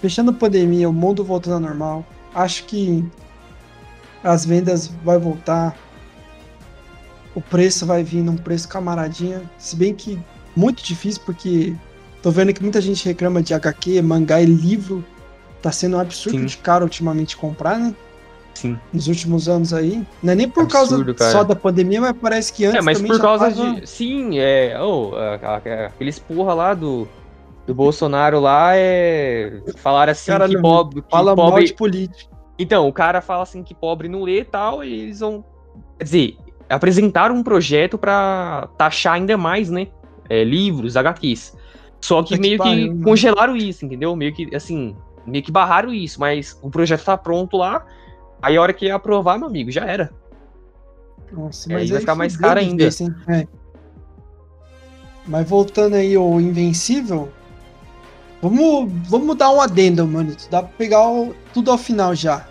[0.00, 2.06] Fechando a pandemia, o mundo voltando ao normal.
[2.32, 3.04] Acho que
[4.22, 5.76] as vendas vai voltar.
[7.34, 9.42] O preço vai vir num preço camaradinha.
[9.58, 10.22] Se bem que
[10.59, 11.74] muito difícil, porque
[12.20, 15.04] tô vendo que muita gente reclama de HQ, mangá e livro.
[15.62, 16.46] Tá sendo um absurdo Sim.
[16.46, 17.94] de caro ultimamente comprar, né?
[18.54, 18.78] Sim.
[18.92, 20.04] Nos últimos anos aí.
[20.22, 21.30] Não é nem por absurdo, causa cara.
[21.30, 22.78] só da pandemia, mas parece que antes.
[22.78, 23.80] É, mas por causa tava...
[23.80, 23.88] de.
[23.88, 24.76] Sim, é.
[24.80, 25.12] Oh,
[25.86, 27.06] aqueles porra lá do.
[27.66, 29.61] Do Bolsonaro lá é.
[29.76, 31.02] Falaram assim Caralho, que pobre.
[31.02, 31.52] Que fala pobre...
[31.52, 32.30] mal de político.
[32.59, 35.44] Então, o cara fala assim que pobre não lê e tal, e eles vão.
[35.98, 36.36] Quer dizer,
[36.68, 39.88] apresentaram um projeto para taxar ainda mais, né?
[40.29, 41.57] É, livros, HQs.
[42.01, 44.14] Só que é meio que, congelaram isso, entendeu?
[44.14, 44.95] Meio que, assim,
[45.26, 47.85] meio que barraram isso, mas o projeto tá pronto lá.
[48.41, 50.11] Aí a hora que aprovar, meu amigo, já era.
[51.33, 52.89] Nossa, mas é, vai ficar mais caro ainda.
[53.29, 53.47] É.
[55.26, 57.29] Mas voltando aí ao Invencível,
[58.41, 60.35] vamos, vamos dar um adendo, mano.
[60.51, 62.47] Dá pra pegar o, tudo ao final já.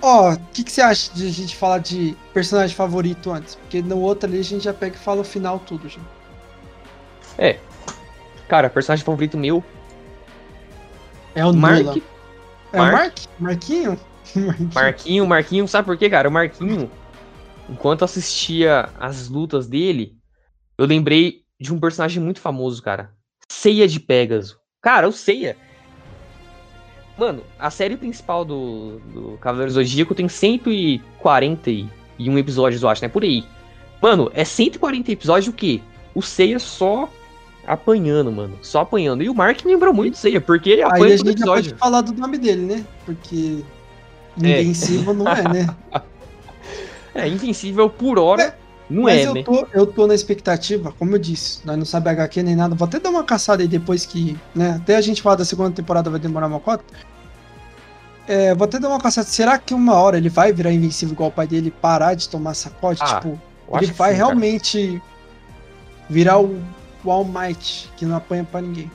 [0.00, 3.56] Ó, o que, que você acha de a gente falar de personagem favorito antes?
[3.56, 6.00] Porque no outro ali a gente já pega e fala o final tudo já.
[7.36, 7.58] É.
[8.48, 9.62] Cara, personagem favorito meu.
[11.34, 11.84] É o Mark.
[11.84, 11.96] Nula.
[12.72, 13.18] É o Mark?
[13.38, 14.00] Marquinho?
[14.74, 16.28] Marquinho, Marquinho, sabe por quê, cara?
[16.28, 16.90] O Marquinho.
[17.68, 20.16] enquanto assistia as lutas dele,
[20.76, 23.10] eu lembrei de um personagem muito famoso, cara.
[23.48, 24.56] Ceia de Pegasus.
[24.80, 25.56] Cara, o Ceia.
[27.18, 33.08] Mano, a série principal do, do Cavaleiro Zodíaco tem 141 episódios, eu acho, né?
[33.08, 33.44] Por aí.
[34.00, 35.80] Mano, é 140 episódios o quê?
[36.14, 37.08] O Ceia só
[37.66, 38.56] apanhando, mano.
[38.62, 39.22] Só apanhando.
[39.22, 41.46] E o Mark lembrou muito do Ceia, porque ele Aí apanha a todo gente já
[41.46, 42.86] pode falar do nome dele, né?
[43.04, 43.64] Porque
[44.38, 45.76] Invencível não é, né?
[47.14, 48.56] É, invencível por hora.
[48.88, 52.08] Não Mas é, eu, tô, eu tô na expectativa, como eu disse, nós não sabe
[52.08, 52.74] HQ nem nada.
[52.74, 54.80] Vou até dar uma caçada aí depois que, né?
[54.80, 56.84] Até a gente falar da segunda temporada vai demorar uma cota.
[58.26, 59.26] É, vou até dar uma caçada.
[59.26, 62.28] Será que uma hora ele vai virar invencível igual o pai dele e parar de
[62.28, 63.00] tomar sacode?
[63.02, 63.40] Ah, tipo,
[63.74, 65.02] ele vai sim, realmente
[66.08, 66.58] virar o,
[67.04, 68.90] o All Might, que não apanha pra ninguém.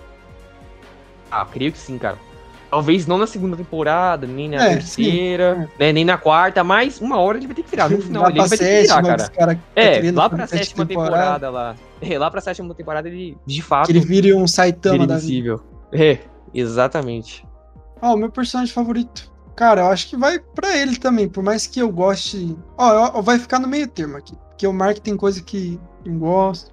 [1.30, 2.18] Ah, creio que sim, cara.
[2.74, 7.20] Talvez não na segunda temporada, nem na É, terceira, né, nem na quarta, mas uma
[7.20, 7.88] hora ele vai ter que virar.
[7.88, 9.30] No final ele vai ter que virar, cara.
[9.30, 11.76] cara tá É, querendo lá pra sétima temporada, lá.
[12.02, 15.60] É, lá pra sétima temporada ele, de fato, Que ele vire um Saitama da vida.
[15.92, 16.18] É,
[16.52, 17.46] exatamente.
[18.02, 19.32] Ó, o meu personagem favorito.
[19.56, 22.58] Cara, eu acho que vai pra ele também, por mais que eu goste.
[22.76, 24.36] Ó, eu- vai ficar no meio termo aqui.
[24.50, 26.72] Porque o Mark tem coisa que eu gosto.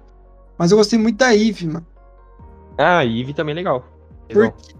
[0.57, 1.85] Mas eu gostei muito da Eve, mano.
[2.77, 3.85] Ah, a Eve também é legal.
[4.27, 4.51] Legal.
[4.51, 4.73] Porque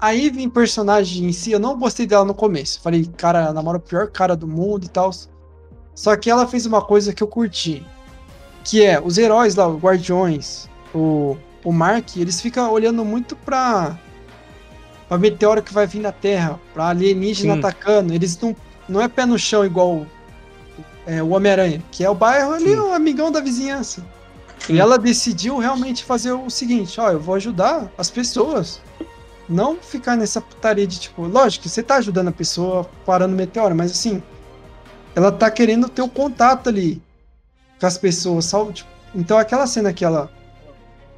[0.00, 2.80] a Eve em personagem em si, eu não gostei dela no começo.
[2.80, 5.10] Falei, cara, ela namora o pior cara do mundo e tal.
[5.94, 7.84] Só que ela fez uma coisa que eu curti.
[8.62, 13.98] Que é, os heróis lá, os Guardiões, o, o Mark, eles ficam olhando muito pra.
[15.08, 17.58] pra meteoro que vai vir na Terra, pra alienígena Sim.
[17.58, 18.12] atacando.
[18.12, 18.54] Eles não.
[18.88, 20.06] Não é pé no chão igual
[21.06, 22.76] é, o Homem-Aranha, que é o bairro ali, Sim.
[22.76, 24.04] o amigão da vizinhança.
[24.60, 24.74] Sim.
[24.74, 28.80] E ela decidiu realmente fazer o seguinte: ó, eu vou ajudar as pessoas.
[29.48, 33.74] Não ficar nessa putaria de tipo, lógico, você tá ajudando a pessoa parando o meteoro,
[33.74, 34.22] mas assim,
[35.14, 37.00] ela tá querendo ter o contato ali
[37.78, 38.72] com as pessoas, sabe?
[38.72, 40.30] Tipo, então aquela cena que ela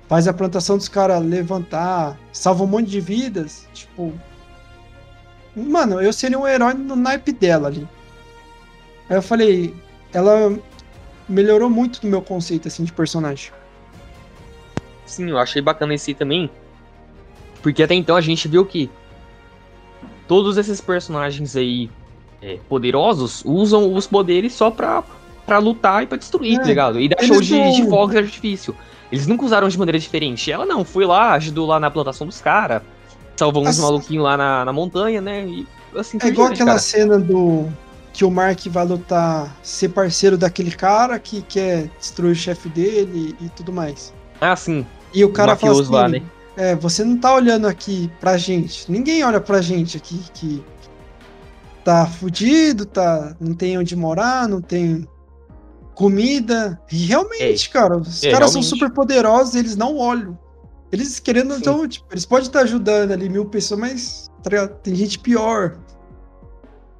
[0.08, 4.12] faz a plantação dos caras levantar, salva um monte de vidas, tipo.
[5.56, 7.88] Mano, eu seria um herói no naipe dela ali.
[9.08, 9.74] Aí eu falei,
[10.12, 10.56] ela
[11.28, 13.52] melhorou muito do meu conceito assim de personagem.
[15.04, 16.50] Sim, eu achei bacana esse também.
[17.62, 18.90] Porque até então a gente viu que
[20.26, 21.90] todos esses personagens aí
[22.42, 25.02] é, poderosos usam os poderes só pra,
[25.46, 27.00] pra lutar e pra destruir, É, tá ligado?
[27.00, 28.74] E dar eles show de, de fogos de artifício.
[29.10, 30.52] Eles nunca usaram de maneira diferente.
[30.52, 32.82] Ela não, foi lá, ajudou lá na plantação dos caras,
[33.36, 35.46] salvou uns Assim- maluquinhos lá na, na montanha, né?
[35.46, 36.78] E assim É igual aquela cara.
[36.78, 37.66] cena do
[38.12, 43.34] que o Mark vai lutar, ser parceiro daquele cara que quer destruir o chefe dele
[43.40, 44.12] e tudo mais.
[44.40, 44.84] Ah, sim.
[45.14, 46.22] E o cara fala mafioso assim, lá, né?
[46.58, 48.90] É, você não tá olhando aqui pra gente.
[48.90, 50.64] Ninguém olha pra gente aqui que
[51.84, 55.06] tá fudido, tá, não tem onde morar, não tem
[55.94, 56.80] comida.
[56.90, 60.36] E realmente, cara, os É, caras são super poderosos, eles não olham.
[60.90, 61.60] Eles querendo, Sim.
[61.60, 65.78] então, tipo, eles podem estar ajudando ali mil pessoas, mas tá tem gente pior.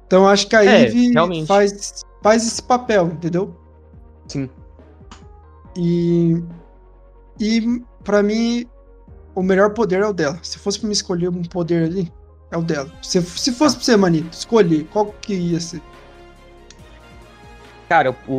[0.07, 1.11] Então acho que a É, Eve
[1.45, 3.53] faz, faz esse papel, entendeu?
[4.25, 4.49] Sim.
[5.75, 6.41] E,
[7.39, 8.65] e para mim,
[9.35, 10.37] o melhor poder é o dela.
[10.41, 12.11] Se fosse pra me escolher um poder ali,
[12.51, 12.91] é o dela.
[13.01, 15.81] Se, se fosse pra você, Manito, escolher, qual que ia ser?
[17.87, 18.31] Cara, o,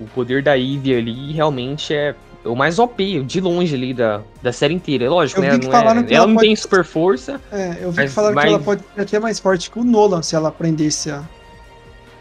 [0.00, 4.52] o poder da Eve ali realmente é o mais OP, de longe ali da, da
[4.52, 5.06] série inteira.
[5.06, 5.56] É lógico, Eu né?
[5.56, 7.40] Não é, ela ela não pode- tem super força.
[7.50, 9.78] É, eu vi Mas- que falaram mas- que ela pode ser até mais forte que
[9.78, 11.22] o Nolan se ela aprendesse a.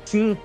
[0.06, 0.38] Sim.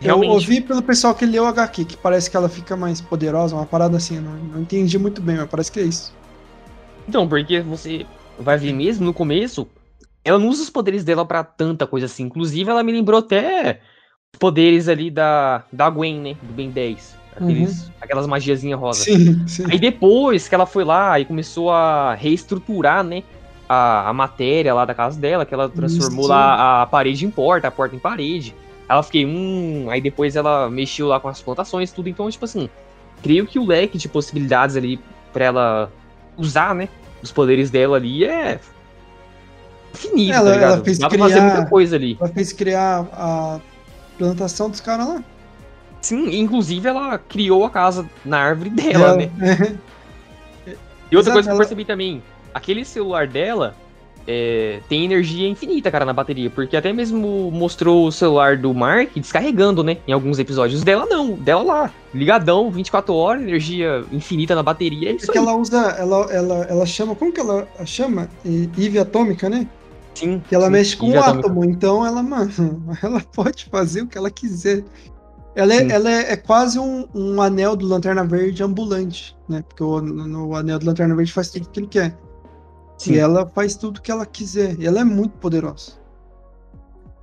[0.00, 0.30] Eu Realmente.
[0.32, 3.96] ouvi pelo pessoal que leu HQ, que parece que ela fica mais poderosa, uma parada
[3.96, 4.16] assim.
[4.16, 6.14] eu Não, não entendi muito bem, mas parece que é isso.
[7.08, 8.06] Então, porque você
[8.38, 9.66] vai ver mesmo no começo,
[10.22, 12.24] ela não usa os poderes dela pra tanta coisa assim.
[12.24, 13.80] Inclusive, ela me lembrou até
[14.34, 16.36] os poderes ali da, da Gwen, né?
[16.42, 17.16] Do Ben 10.
[17.34, 19.04] Aqueles, Aquelas magiazinhas rosa.
[19.04, 19.64] Sim, sim.
[19.70, 23.22] Aí depois que ela foi lá e começou a reestruturar, né?
[23.68, 27.68] A, a matéria lá da casa dela, que ela transformou lá a parede em porta,
[27.68, 28.54] a porta em parede.
[28.88, 29.86] Ela fiquei, hum.
[29.88, 32.08] Aí depois ela mexeu lá com as plantações, tudo.
[32.08, 32.68] Então, tipo assim,
[33.22, 34.98] creio que o leque de possibilidades ali
[35.32, 35.92] pra ela
[36.36, 36.88] usar, né?
[37.22, 38.60] Os poderes dela ali é.
[39.94, 42.16] Infinito, Ela- tá ela fez Dá pra fazer criar- muita coisa ali.
[42.20, 43.60] Ela fez criar a
[44.18, 45.24] plantação dos caras lá.
[46.00, 49.30] Sim, inclusive ela criou a casa na árvore dela, né?
[49.40, 50.74] É.
[51.10, 53.74] E outra Exato, coisa que eu ela- percebi também, aquele celular dela
[54.30, 56.50] é, tem energia infinita, cara, na bateria.
[56.50, 59.96] Porque até mesmo mostrou o celular do Mark descarregando, né?
[60.06, 60.84] Em alguns episódios.
[60.84, 61.94] Dela não, dela lá.
[62.12, 65.08] Ligadão, 24 horas, energia infinita na bateria.
[65.10, 65.44] É isso Porque aí.
[65.44, 68.28] ela usa, ela, ela, ela chama, como que ela chama?
[68.44, 69.66] E- Eve atômica, né?
[70.14, 71.48] Sim, Que ela sim, mexe com o atômica.
[71.48, 72.50] átomo, então ela, mano,
[73.02, 74.84] ela pode fazer o que ela quiser.
[75.54, 79.64] Ela, é, ela é, é quase um, um anel do Lanterna Verde ambulante, né?
[79.66, 82.16] Porque o, no, o anel do Lanterna Verde faz tudo que ele quer.
[82.98, 83.12] Sim.
[83.14, 84.78] E ela faz tudo que ela quiser.
[84.78, 85.92] E ela é muito poderosa.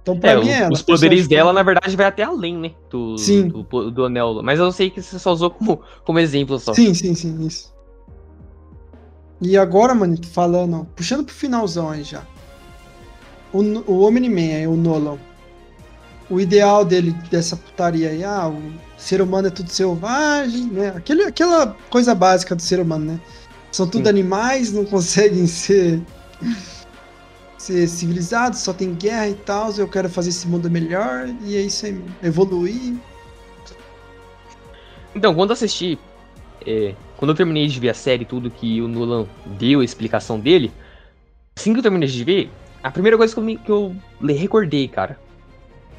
[0.02, 0.74] Então, pra É, mim, é ela.
[0.74, 2.72] os poderes dela, na verdade, vai até além, né?
[2.90, 3.48] Do, Sim.
[3.48, 4.42] Do, do anel.
[4.44, 6.74] Mas eu sei que você só usou como, como exemplo só.
[6.74, 7.74] Sim, sim, sim, isso.
[9.42, 12.24] E agora, mano, falando, puxando pro finalzão aí já.
[13.52, 13.60] O,
[13.92, 15.18] o Omni-Man aí, o Nolan.
[16.30, 18.60] O ideal dele, dessa putaria aí, ah, o
[18.98, 20.90] ser humano é tudo selvagem, né?
[20.96, 23.20] Aquele, aquela coisa básica do ser humano, né?
[23.76, 26.02] São tudo animais, não conseguem ser,
[27.58, 29.70] ser civilizados, só tem guerra e tal.
[29.74, 32.96] Eu quero fazer esse mundo melhor, e é isso aí, evoluir.
[35.14, 36.00] Então, quando eu assisti,
[36.66, 39.28] é, quando eu terminei de ver a série e tudo que o Nolan
[39.60, 40.72] deu a explicação dele,
[41.54, 42.50] assim que eu terminei de ver,
[42.82, 45.20] a primeira coisa que eu, me, que eu recordei, cara,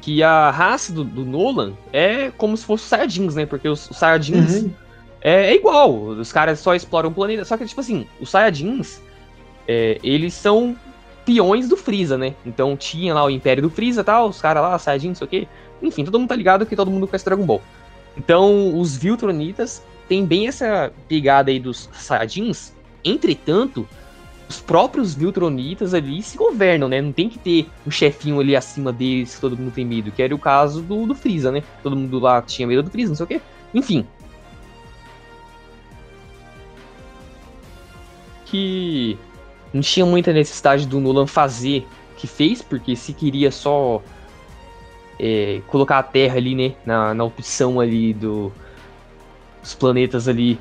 [0.01, 3.45] que a raça do, do Nolan é como se fosse os Saiyajins, né?
[3.45, 4.73] Porque os, os Saiyajins Uhum.
[5.21, 9.01] É, é igual, os caras só exploram o planeta, só que, tipo assim, os Saiyajins,
[9.67, 10.75] é, eles são
[11.25, 12.33] peões do Freeza, né?
[12.45, 15.27] Então tinha lá o Império do Freeza e tal, os caras lá, Saiyajin, não sei
[15.27, 15.47] o quê.
[15.81, 17.61] Enfim, todo mundo tá ligado que todo mundo conhece Dragon Ball.
[18.17, 22.73] Então, os Viltronitas têm bem essa pegada aí dos Saiyajins.
[23.03, 23.87] Entretanto,
[24.49, 27.01] os próprios Viltronitas ali se governam, né?
[27.01, 30.11] Não tem que ter um chefinho ali acima deles que todo mundo tem medo.
[30.11, 31.61] Que era o caso do, do Freeza, né?
[31.83, 33.41] Todo mundo lá tinha medo do Freeza, não sei o quê.
[33.73, 34.05] Enfim.
[38.49, 39.17] Que
[39.73, 44.01] não tinha muita necessidade do Nolan fazer o que fez, porque se queria só
[45.19, 48.51] é, colocar a Terra ali, né, na, na opção ali do,
[49.61, 50.59] dos planetas ali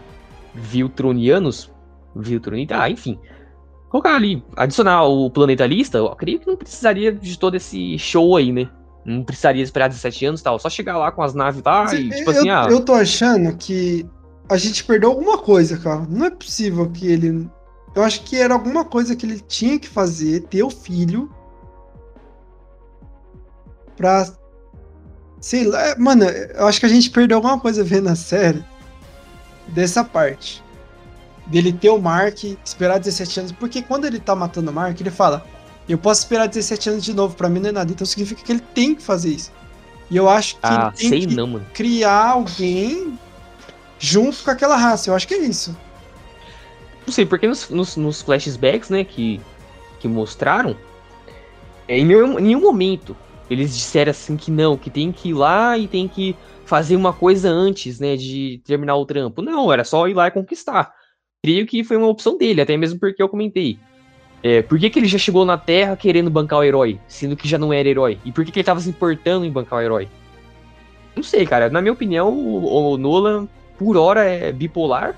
[0.54, 1.70] Viltronianos,
[2.14, 3.18] Viltronita, ah, enfim,
[3.88, 8.36] colocar ali, adicionar o planeta lista, eu creio que não precisaria de todo esse show
[8.36, 8.68] aí, né,
[9.04, 12.08] não precisaria esperar 17 anos e tal, só chegar lá com as naves lá e,
[12.10, 14.04] tipo eu, assim, ah, eu tô achando que
[14.48, 16.06] a gente perdeu alguma coisa, cara.
[16.08, 17.48] Não é possível que ele.
[17.96, 21.34] Eu acho que era alguma coisa que ele tinha que fazer, ter o filho.
[23.96, 24.30] Pra.
[25.40, 25.80] Sei lá.
[25.80, 28.62] é, Mano, eu acho que a gente perdeu alguma coisa vendo a série.
[29.68, 30.62] Dessa parte.
[31.46, 33.52] Dele ter o Mark, esperar 17 anos.
[33.52, 35.46] Porque quando ele tá matando o Mark, ele fala:
[35.88, 37.90] Eu posso esperar 17 anos de novo, pra mim não é nada.
[37.90, 39.50] Então significa que ele tem que fazer isso.
[40.10, 43.18] E eu acho que ah, ele tem que não, criar alguém
[43.98, 45.08] junto com aquela raça.
[45.08, 45.74] Eu acho que é isso.
[47.06, 49.40] Não sei, porque nos, nos, nos flashbacks, né, que,
[50.00, 50.76] que mostraram,
[51.86, 53.16] é, em nenhum, nenhum momento
[53.48, 57.12] eles disseram assim que não, que tem que ir lá e tem que fazer uma
[57.12, 59.40] coisa antes, né, de terminar o trampo.
[59.40, 60.92] Não, era só ir lá e conquistar.
[61.42, 63.78] Creio que foi uma opção dele, até mesmo porque eu comentei.
[64.42, 67.48] É, por que, que ele já chegou na Terra querendo bancar o herói, sendo que
[67.48, 68.18] já não era herói?
[68.24, 70.08] E por que, que ele tava se importando em bancar o herói?
[71.14, 71.70] Não sei, cara.
[71.70, 73.48] Na minha opinião, o, o Nolan,
[73.78, 75.16] por hora, é bipolar.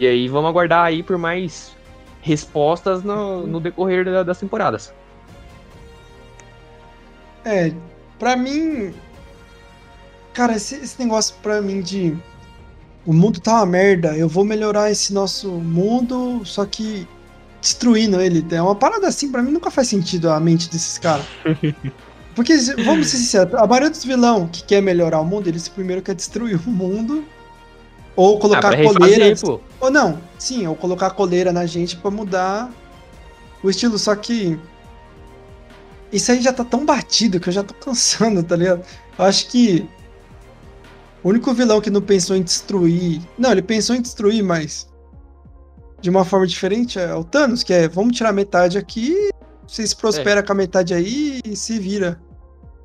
[0.00, 1.76] E aí vamos aguardar aí por mais
[2.22, 4.92] respostas no, no decorrer da- das temporadas.
[7.44, 7.72] É,
[8.18, 8.92] pra mim.
[10.32, 12.16] Cara, esse, esse negócio pra mim de.
[13.06, 17.06] O mundo tá uma merda, eu vou melhorar esse nosso mundo, só que
[17.60, 18.44] destruindo ele.
[18.54, 21.24] É uma parada assim, pra mim nunca faz sentido a mente desses caras.
[22.36, 26.00] Porque, vamos ser sinceros, a maioria dos vilão que quer melhorar o mundo, eles primeiro
[26.02, 27.24] quer destruir o mundo.
[28.20, 29.40] Ou Ah, colocar pra refazer, coleiras.
[29.40, 29.60] pô.
[29.80, 32.70] Ou não, sim, ou colocar a coleira na gente pra mudar
[33.62, 34.58] o estilo, só que
[36.12, 38.82] isso aí já tá tão batido que eu já tô cansando, tá ligado?
[39.18, 39.88] Eu acho que
[41.22, 43.22] o único vilão que não pensou em destruir.
[43.38, 44.86] Não, ele pensou em destruir, mas
[46.02, 49.30] de uma forma diferente é o Thanos, que é vamos tirar metade aqui,
[49.66, 52.20] vocês prosperam com a metade aí e se vira.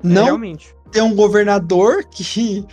[0.02, 0.74] É, Não realmente.
[0.90, 2.64] ter um governador que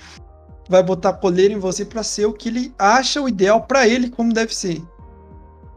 [0.69, 4.09] vai botar coleira em você pra ser o que ele acha o ideal pra ele
[4.09, 4.81] como deve ser.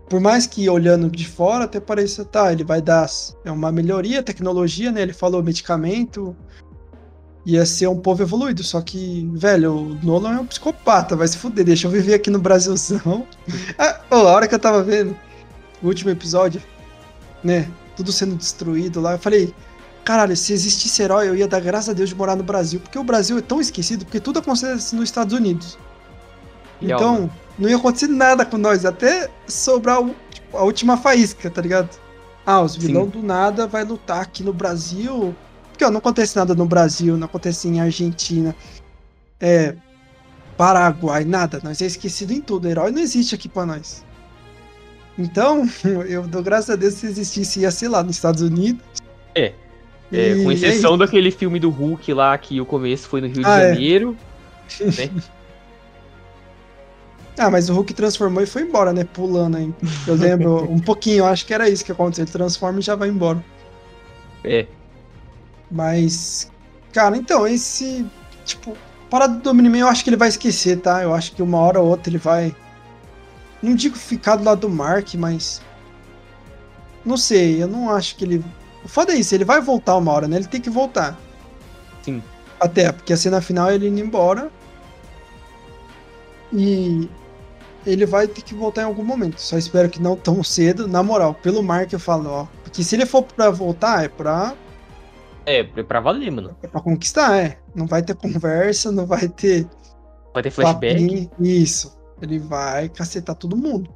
[0.09, 3.09] Por mais que olhando de fora até pareça, tá, ele vai dar
[3.45, 5.03] é uma melhoria, tecnologia, né?
[5.03, 6.37] Ele falou medicamento,
[7.45, 11.37] ia ser um povo evoluído, só que, velho, o Nolan é um psicopata, vai se
[11.37, 13.26] fuder, deixa eu viver aqui no Brasilzão.
[13.78, 15.16] ah, ô, a hora que eu tava vendo
[15.82, 16.62] o último episódio,
[17.43, 17.68] né?
[17.97, 19.53] Tudo sendo destruído lá, eu falei,
[20.07, 22.96] Caralho, se existisse herói, eu ia dar graças a Deus de morar no Brasil, porque
[22.96, 25.76] o Brasil é tão esquecido, porque tudo acontece nos Estados Unidos.
[26.80, 31.50] Real, então, não ia acontecer nada com nós, até sobrar o- tipo, a última faísca,
[31.50, 31.90] tá ligado?
[32.46, 33.11] Ah, os vilão Sim.
[33.11, 35.34] do nada vai lutar aqui no Brasil.
[35.72, 38.54] Porque ó, não acontece nada no Brasil, não acontece em Argentina,
[39.40, 39.74] é,
[40.57, 41.61] Paraguai, nada.
[41.64, 42.68] Nós é esquecido em tudo.
[42.68, 44.04] Herói não existe aqui pra nós.
[45.18, 45.68] Então,
[46.09, 48.84] eu dou graças a Deus se existisse, ia ser lá nos Estados Unidos.
[49.34, 49.52] É.
[50.12, 53.42] É, com é exceção daquele filme do Hulk lá, que o começo foi no Rio
[53.44, 53.68] Ah, de é.
[53.74, 54.16] Janeiro.
[54.80, 55.11] né?
[57.38, 59.04] Ah, mas o Hulk transformou e foi embora, né?
[59.04, 59.70] Pulando aí.
[60.07, 62.24] Eu lembro um pouquinho, eu acho que era isso que aconteceu.
[62.24, 63.44] Ele transforma e já vai embora.
[64.42, 64.66] É.
[65.70, 66.50] Mas,
[66.92, 68.07] cara, então, esse.
[68.44, 68.76] Tipo,
[69.11, 71.02] parada do Omni-Man eu acho que ele vai esquecer, tá?
[71.02, 72.57] Eu acho que uma hora ou outra ele vai.
[73.62, 75.61] Não digo ficar do lado do Mark, mas.
[77.04, 78.44] Não sei, eu não acho que ele.
[78.87, 80.37] O foda é isso, ele vai voltar uma hora, né?
[80.37, 81.18] Ele tem que voltar.
[82.03, 82.22] Sim.
[82.61, 84.49] Até, porque a cena final é ele indo embora.
[86.53, 87.11] E
[87.84, 89.41] ele vai ter que voltar em algum momento.
[89.41, 90.87] Só espero que não tão cedo.
[90.87, 92.47] Na moral, pelo Mark eu falo, ó.
[92.62, 94.55] Porque se ele for pra voltar, é pra,
[95.45, 96.57] É, pra valer, mano.
[96.62, 97.59] é pra conquistar, é.
[97.74, 99.66] Não vai ter conversa, não vai ter
[100.32, 100.95] Vai ter flashback.
[100.95, 101.30] papinho.
[101.41, 101.99] Isso.
[102.22, 103.91] Ele vai cacetar todo mundo.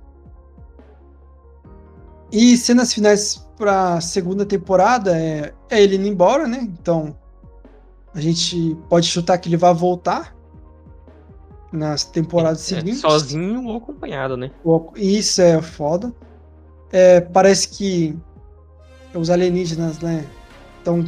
[2.32, 6.58] E cenas finais pra segunda temporada é, é ele indo embora, né?
[6.62, 7.16] Então
[8.14, 10.34] a gente pode chutar que ele vai voltar
[11.72, 13.00] nas temporadas É, seguintes.
[13.00, 14.50] sozinho ou acompanhado, né?
[14.96, 16.12] Isso é foda.
[16.92, 18.16] É, parece que
[19.14, 20.24] os alienígenas, né,
[20.78, 21.04] estão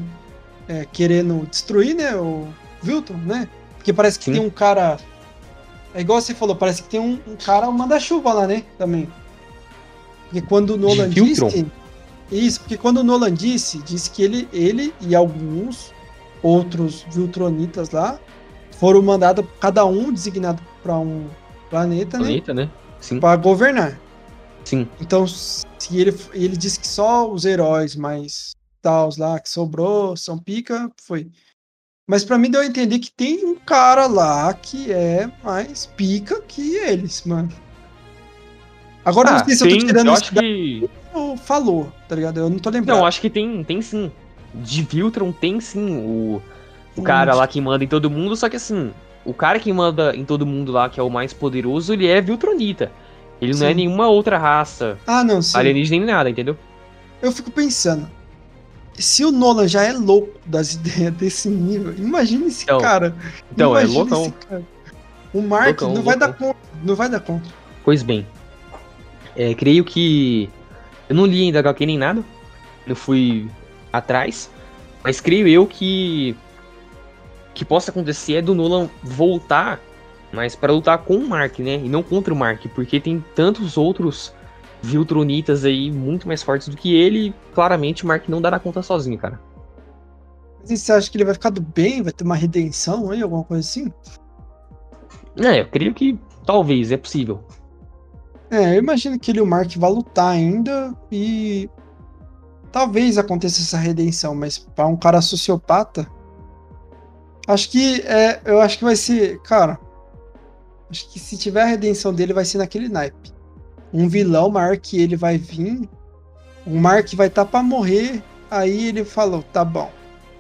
[0.93, 2.47] querendo destruir, né, o
[2.83, 3.49] Vilton, né?
[3.77, 4.33] Porque parece que Sim.
[4.33, 4.97] tem um cara.
[5.95, 8.65] É igual você falou, parece que tem um, um cara manda-chuva lá, né?
[8.79, 9.09] Também.
[10.33, 11.49] Porque quando o Nolan Viltron?
[11.49, 11.67] disse.
[12.31, 15.93] Isso, porque quando o Nolan disse, disse que ele, ele e alguns
[16.43, 18.19] outros Viltronitas lá
[18.79, 21.29] foram mandados, cada um designado para um
[21.69, 22.25] planeta, né?
[22.25, 22.71] Planeta, né?
[22.99, 24.01] Sim, Para governar.
[24.65, 24.89] sim.
[24.99, 30.39] Então, se ele, ele disse que só os heróis mais tals lá que sobrou são
[30.39, 31.31] pica, foi.
[32.09, 36.41] Mas pra mim deu a entender que tem um cara lá que é mais pica
[36.41, 37.51] que eles, mano.
[39.05, 40.89] Agora eu Ah, não sei se eu tô tem- tirando eu acho que.
[41.45, 42.39] falou, tá ligado?
[42.39, 42.99] Eu não tô lembrando.
[42.99, 44.11] Não, acho que tem, tem sim.
[44.55, 46.43] De Viltron tem sim o,
[46.97, 48.93] o cara lá que manda em todo mundo, só que assim,
[49.25, 52.21] o cara que manda em todo mundo lá, que é o mais poderoso, ele é
[52.21, 52.93] Viltronita.
[53.41, 53.75] Ele não é Sim.
[53.75, 55.57] nenhuma outra raça Ah, não, sim.
[55.59, 56.57] alienígena nem nada, entendeu?
[57.21, 58.09] Eu fico pensando.
[58.95, 63.17] Se o Nolan já é louco das ideias desse nível, imagina esse Então, cara.
[63.51, 64.33] Então, é loucão.
[65.35, 66.49] O Mark Loucão, não vai dar loucão.
[66.49, 66.59] conta.
[66.85, 67.49] Não vai dar conta.
[67.85, 68.25] Pois bem.
[69.37, 70.49] É, creio que.
[71.09, 72.23] Eu não li ainda HQ nem nada.
[72.87, 73.49] Não fui
[73.93, 74.51] atrás.
[75.03, 76.37] Mas creio eu que.
[77.55, 79.81] que possa acontecer é do Nolan voltar,
[80.33, 81.77] mas para lutar com o Mark, né?
[81.77, 84.33] E não contra o Mark, porque tem tantos outros
[84.83, 87.33] Viltronitas aí muito mais fortes do que ele.
[87.55, 89.41] Claramente o Mark não dará conta sozinho, cara.
[90.61, 92.03] Mas e você acha que ele vai ficar do bem?
[92.03, 93.93] Vai ter uma redenção aí, alguma coisa assim?
[95.37, 97.45] É, eu creio que talvez, é possível.
[98.53, 101.71] É, eu imagino que ele e o Mark vão lutar ainda e
[102.71, 106.07] talvez aconteça essa redenção, mas para um cara sociopata,
[107.49, 109.81] acho que é, eu acho que vai ser, cara,
[110.91, 113.33] acho que se tiver a redenção dele vai ser naquele naipe.
[113.91, 115.89] Um vilão maior que ele vai vir,
[116.67, 119.91] o Mark vai estar pra morrer, aí ele falou, tá bom,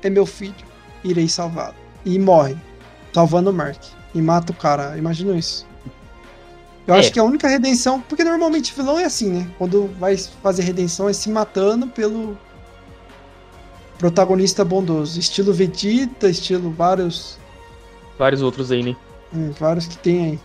[0.03, 0.55] é meu filho,
[1.03, 1.77] irei salvá-lo.
[2.05, 2.59] E morre,
[3.15, 3.83] salvando o Mark.
[4.15, 5.67] E mata o cara, imagina isso.
[6.87, 6.99] Eu É.
[6.99, 9.51] acho que a única redenção, porque normalmente vilão é assim, né?
[9.59, 12.37] Quando vai fazer redenção é se matando pelo
[13.99, 15.19] protagonista bondoso.
[15.19, 17.39] Estilo Vegeta, estilo vários,
[18.19, 18.97] Vários outros aí, né?
[19.35, 20.41] hum, vários que tem aí.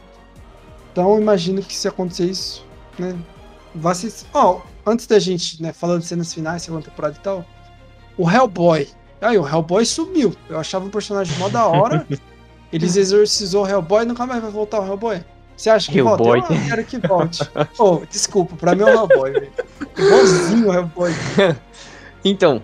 [0.91, 2.65] Então eu imagino que se acontecer isso,
[2.97, 3.15] né?
[3.75, 4.13] Vai ser.
[4.33, 7.45] Ó, antes da gente, né, falando de cenas finais, segunda temporada e tal,
[8.17, 8.87] o Hellboy.
[9.21, 10.33] Aí, o Hellboy sumiu.
[10.47, 12.05] Eu achava um personagem mó da hora.
[12.71, 15.23] Eles exorcizou o Hellboy nunca mais vai voltar o Hellboy.
[15.57, 16.23] Você acha que volta?
[16.23, 17.43] Eu quero que volte.
[17.75, 19.51] Pô, desculpa, pra mim é o Hellboy, velho.
[19.97, 21.11] Igualzinho o Hellboy.
[22.25, 22.61] Então,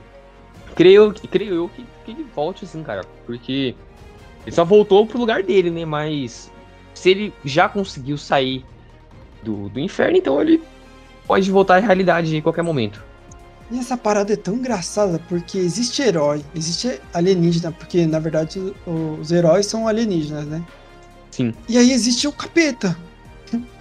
[0.76, 3.06] creio, creio eu que, que ele volte assim, cara.
[3.26, 3.76] Porque
[4.46, 5.86] ele só voltou pro lugar dele, né?
[5.86, 6.52] Mas
[6.94, 8.66] se ele já conseguiu sair
[9.42, 10.62] do, do inferno, então ele
[11.26, 13.02] pode voltar à realidade em qualquer momento.
[13.72, 19.32] E essa parada é tão engraçada porque existe herói, existe alienígena, porque na verdade os
[19.32, 20.62] heróis são alienígenas, né?
[21.34, 21.52] Sim.
[21.68, 22.96] E aí existe o capeta.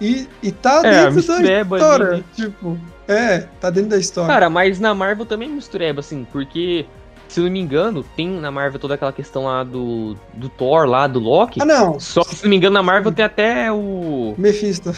[0.01, 2.17] E, e tá É, dentro da mistureba ali, história.
[2.17, 2.23] né?
[2.35, 2.77] Tipo,
[3.07, 4.27] é, tá dentro da história.
[4.33, 6.85] Cara, mas na Marvel também mistureba, assim, porque,
[7.27, 11.05] se não me engano, tem na Marvel toda aquela questão lá do, do Thor, lá,
[11.05, 11.59] do Loki.
[11.61, 11.99] ah, não.
[11.99, 14.33] Só que, se não me engano, na Marvel tem até o.
[14.37, 14.91] Mephisto.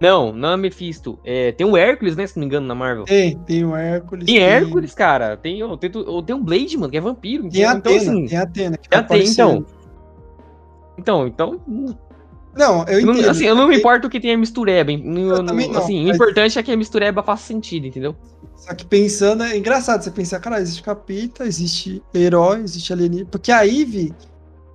[0.00, 1.18] Não, não é Mephisto.
[1.24, 2.24] É, tem o Hércules, né?
[2.26, 3.04] Se não me engano, na Marvel.
[3.04, 4.26] tem, tem o Hércules.
[4.26, 5.36] Tem Hércules, cara.
[5.36, 7.48] Tem, o- tem, tu- tem um Blade, mano, que é vampiro.
[7.48, 8.26] Tem a então, Atena, assim.
[8.26, 8.76] tem a Atena.
[8.76, 9.66] Que tem tá a Atena, então.
[10.98, 11.60] Então, então.
[12.56, 13.30] Não, eu não- entendo.
[13.30, 14.90] assim, eu não me importo que tenha mistureba.
[14.92, 18.14] Eu não- não, assim, mas- o importante é que a mistureba faça sentido, entendeu?
[18.56, 23.28] Só que pensando, é engraçado você pensar, cara, existe capeta, existe herói, existe alienígena.
[23.30, 24.12] Porque a Eve,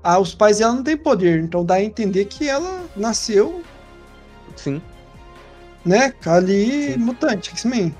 [0.03, 3.61] ah, os pais dela não têm poder, então dá a entender que ela nasceu,
[4.55, 4.81] Sim.
[5.85, 6.97] né, ali Sim.
[6.97, 7.93] mutante, X-Men.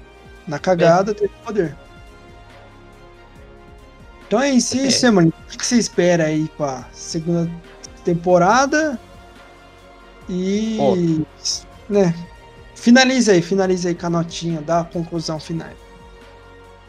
[0.47, 1.75] Na cagada teve poder.
[4.27, 5.11] Então é isso, É.
[5.11, 5.29] mano.
[5.45, 7.49] O que que você espera aí pra segunda
[8.05, 8.99] temporada?
[10.29, 11.25] E.
[11.89, 12.15] Né?
[12.75, 15.69] Finaliza aí, finaliza aí com a notinha, dá a conclusão final.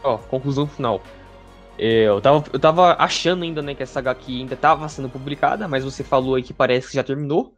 [0.03, 1.01] Ó, conclusão final.
[1.77, 5.67] É, eu, tava, eu tava achando ainda, né, que essa HQ ainda tava sendo publicada,
[5.67, 7.55] mas você falou aí que parece que já terminou.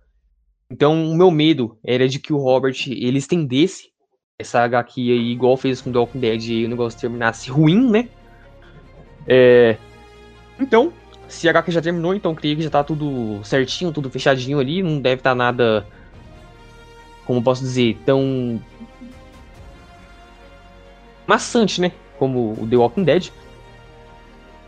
[0.71, 3.89] Então, o meu medo era de que o Robert, ele estendesse
[4.37, 8.09] essa HQ aí, igual fez com The Walking Dead, e o negócio terminasse ruim, né?
[9.27, 9.77] É,
[10.59, 10.93] então,
[11.29, 14.83] se a HQ já terminou, então creio que já tá tudo certinho, tudo fechadinho ali,
[14.83, 15.85] não deve estar nada,
[17.25, 18.59] como posso dizer, tão
[21.25, 21.91] maçante, né?
[22.17, 23.29] Como o The Walking Dead.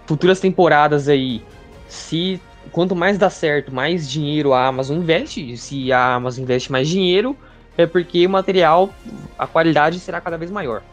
[0.05, 1.43] Futuras temporadas aí,
[1.87, 2.39] se
[2.71, 5.57] quanto mais dá certo, mais dinheiro a Amazon investe.
[5.57, 7.35] Se a Amazon investe mais dinheiro,
[7.77, 8.89] é porque o material,
[9.37, 10.83] a qualidade será cada vez maior.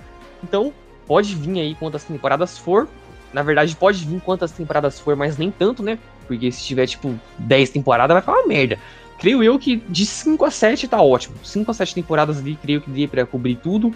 [0.42, 0.72] Então,
[1.06, 2.88] pode vir aí quantas temporadas for.
[3.32, 5.98] Na verdade, pode vir quantas temporadas for, mas nem tanto, né?
[6.26, 8.78] Porque se tiver, tipo, 10 temporadas, vai ficar uma merda.
[9.18, 11.36] Creio eu que de 5 a 7 tá ótimo.
[11.42, 13.92] 5 a 7 temporadas ali, creio que dê pra cobrir tudo.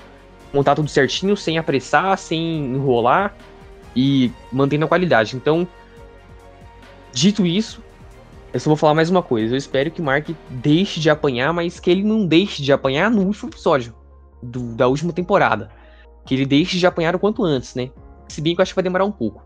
[0.53, 3.35] Montar tudo certinho, sem apressar, sem enrolar.
[3.97, 5.37] E mantendo a qualidade.
[5.37, 5.67] Então,
[7.13, 7.83] dito isso,
[8.53, 9.55] eu só vou falar mais uma coisa.
[9.55, 13.11] Eu espero que o Mark deixe de apanhar, mas que ele não deixe de apanhar
[13.11, 13.95] no último episódio
[14.43, 15.71] do- da última temporada.
[16.27, 17.91] Que ele deixe de apanhar o quanto antes, né?
[18.33, 19.43] Se bem que eu acho que vai demorar um pouco.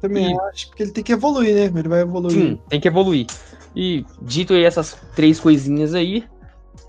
[0.00, 1.78] Também E- acho que ele tem que evoluir, né?
[1.80, 2.32] Ele vai evoluir.
[2.32, 3.26] Sim, tem que evoluir.
[3.74, 6.24] E dito aí essas três coisinhas aí,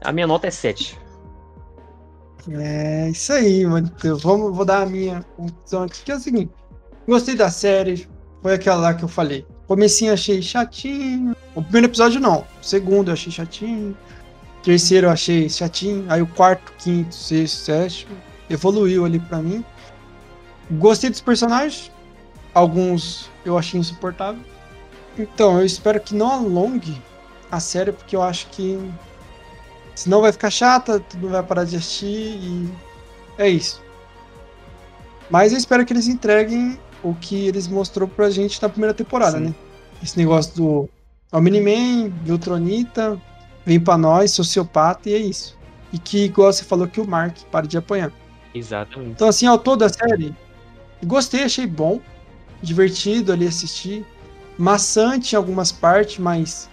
[0.01, 0.97] a minha nota é 7.
[2.51, 3.91] É isso aí, mano.
[4.03, 6.51] Eu vou, vou dar a minha conclusão aqui, que é o seguinte.
[7.07, 8.07] Gostei da série,
[8.41, 9.45] foi aquela lá que eu falei.
[9.67, 11.35] Comecinho achei chatinho.
[11.55, 12.39] O primeiro episódio não.
[12.61, 13.95] O segundo eu achei chatinho.
[14.59, 16.05] O terceiro eu achei chatinho.
[16.09, 18.15] Aí o quarto, quinto, sexto, sétimo.
[18.49, 19.63] Evoluiu ali pra mim.
[20.71, 21.91] Gostei dos personagens.
[22.53, 24.41] Alguns eu achei insuportável.
[25.17, 27.01] Então, eu espero que não alongue
[27.51, 28.77] a série, porque eu acho que
[29.99, 32.69] Senão vai ficar chata, tudo vai parar de assistir e
[33.37, 33.81] é isso.
[35.29, 39.37] Mas eu espero que eles entreguem o que eles mostrou pra gente na primeira temporada,
[39.37, 39.47] Sim.
[39.47, 39.55] né?
[40.01, 40.89] Esse negócio do
[41.33, 43.21] Omni-Man, Viltronita,
[43.65, 45.57] vem pra nós, sociopata e é isso.
[45.91, 48.13] E que, igual você falou, que o Mark para de apanhar.
[48.55, 49.11] Exatamente.
[49.11, 50.33] Então, assim, ao todo a série,
[51.03, 51.99] gostei, achei bom,
[52.61, 54.05] divertido ali assistir,
[54.57, 56.69] maçante em algumas partes, mas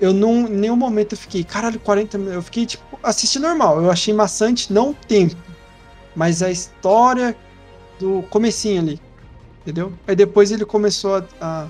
[0.00, 3.82] eu não, em nenhum momento eu fiquei, caralho, 40 minutos, eu fiquei, tipo, assisti normal,
[3.82, 5.36] eu achei maçante não o tempo,
[6.14, 7.36] mas a história
[7.98, 9.00] do comecinho ali,
[9.62, 9.92] entendeu?
[10.06, 11.68] Aí depois ele começou a,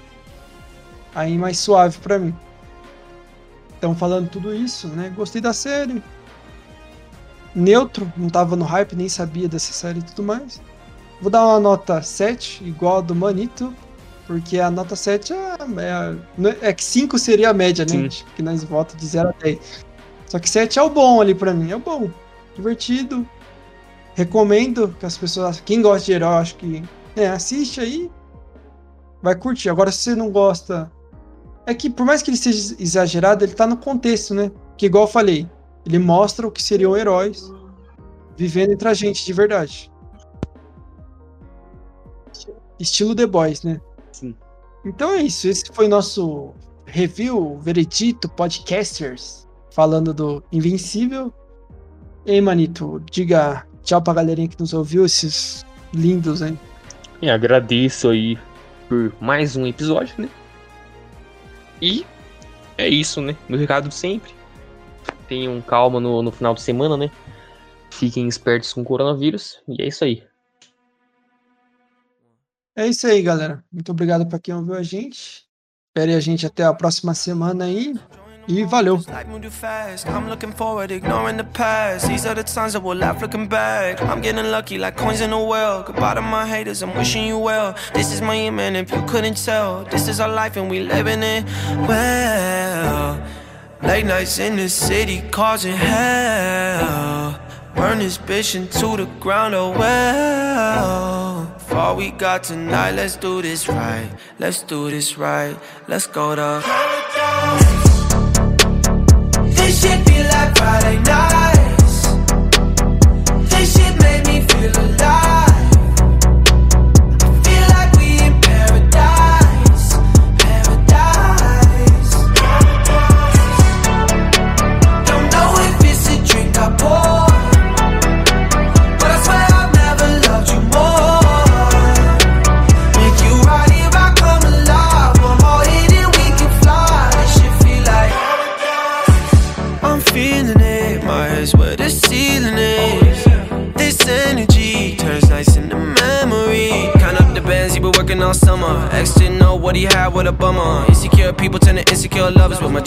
[1.14, 2.34] a, ir mais suave pra mim.
[3.78, 6.02] Então, falando tudo isso, né, gostei da série,
[7.54, 10.60] neutro, não tava no hype, nem sabia dessa série e tudo mais.
[11.20, 13.74] Vou dar uma nota 7, igual a do Manito,
[14.26, 18.10] porque a nota 7 é, é, é- é que 5 seria a média, né?
[18.10, 18.24] Sim.
[18.34, 19.84] Que nós vota de 0 a 10.
[20.26, 22.10] Só que 7 é o bom ali pra mim, é o bom.
[22.54, 23.26] Divertido.
[24.14, 26.82] Recomendo que as pessoas, quem gosta de herói, acho que
[27.14, 28.10] é, assiste aí.
[29.22, 29.68] Vai curtir.
[29.68, 30.90] Agora, se você não gosta.
[31.66, 34.50] É que por mais que ele seja exagerado, ele tá no contexto, né?
[34.76, 35.48] Que igual eu falei,
[35.84, 37.52] ele mostra o que seriam heróis
[38.36, 39.90] vivendo entre a gente de verdade.
[42.78, 43.80] Estilo The Boys, né?
[44.12, 44.34] Sim.
[44.84, 45.48] Então é isso.
[45.48, 46.54] Esse foi nosso
[46.86, 51.32] review, veredito, podcasters, falando do Invencível.
[52.24, 55.64] E aí, Manito, diga tchau pra galerinha que nos ouviu, esses
[55.94, 56.58] lindos, hein?
[57.22, 58.38] E agradeço aí
[58.88, 60.28] por mais um episódio, né?
[61.80, 62.04] E
[62.78, 63.36] é isso, né?
[63.48, 64.34] Meu recado sempre.
[65.28, 67.10] Tenham calma no, no final de semana, né?
[67.90, 69.60] Fiquem espertos com o coronavírus.
[69.68, 70.22] E é isso aí.
[72.76, 73.64] É isso aí, galera.
[73.72, 75.46] Muito obrigado pra quem ouviu a gente.
[75.88, 77.94] Espere a gente até a próxima semana aí.
[78.46, 79.00] E valeu!
[80.06, 82.06] I'm looking forward, ignoring the past.
[82.06, 84.00] These are the times that will laugh looking back.
[84.02, 85.82] I'm getting lucky like coins in a well.
[85.82, 87.74] Goodbye to my haters, I'm wishing you well.
[87.92, 89.84] This is my man, if you couldn't tell.
[89.90, 91.44] This is our life and we living it
[91.88, 93.20] well.
[93.82, 97.40] Late nights in the city causing hell.
[97.74, 101.25] Burn this bitch into the ground, oh well.
[101.76, 104.10] All we got tonight, let's do this right.
[104.38, 105.54] Let's do this right.
[105.88, 107.64] Let's go to paradise.
[109.54, 111.55] This shit feel like Friday nights.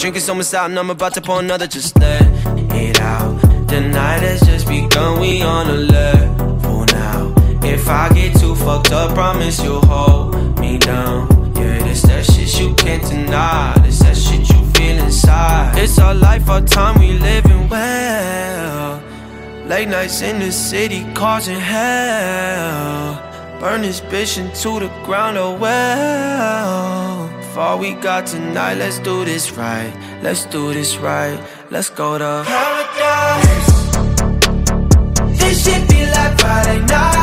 [0.00, 1.66] drink is almost out and I'm about to pour another.
[1.66, 2.22] Just let
[2.74, 3.40] it out.
[3.68, 7.34] The night has just begun, we on a level now.
[7.62, 11.28] If I get too fucked up, promise you'll hold me down.
[11.54, 13.74] Yeah, this that shit you can't deny.
[13.82, 15.78] This that shit you feel inside.
[15.78, 19.02] It's our life, our time, we living well.
[19.66, 23.20] Late nights in the city causing hell.
[23.60, 27.39] Burn this bitch into the ground, oh well.
[27.52, 29.92] For all we got tonight, let's do this right.
[30.22, 31.36] Let's do this right.
[31.70, 33.72] Let's go to paradise.
[35.36, 37.19] This shit be like Friday night.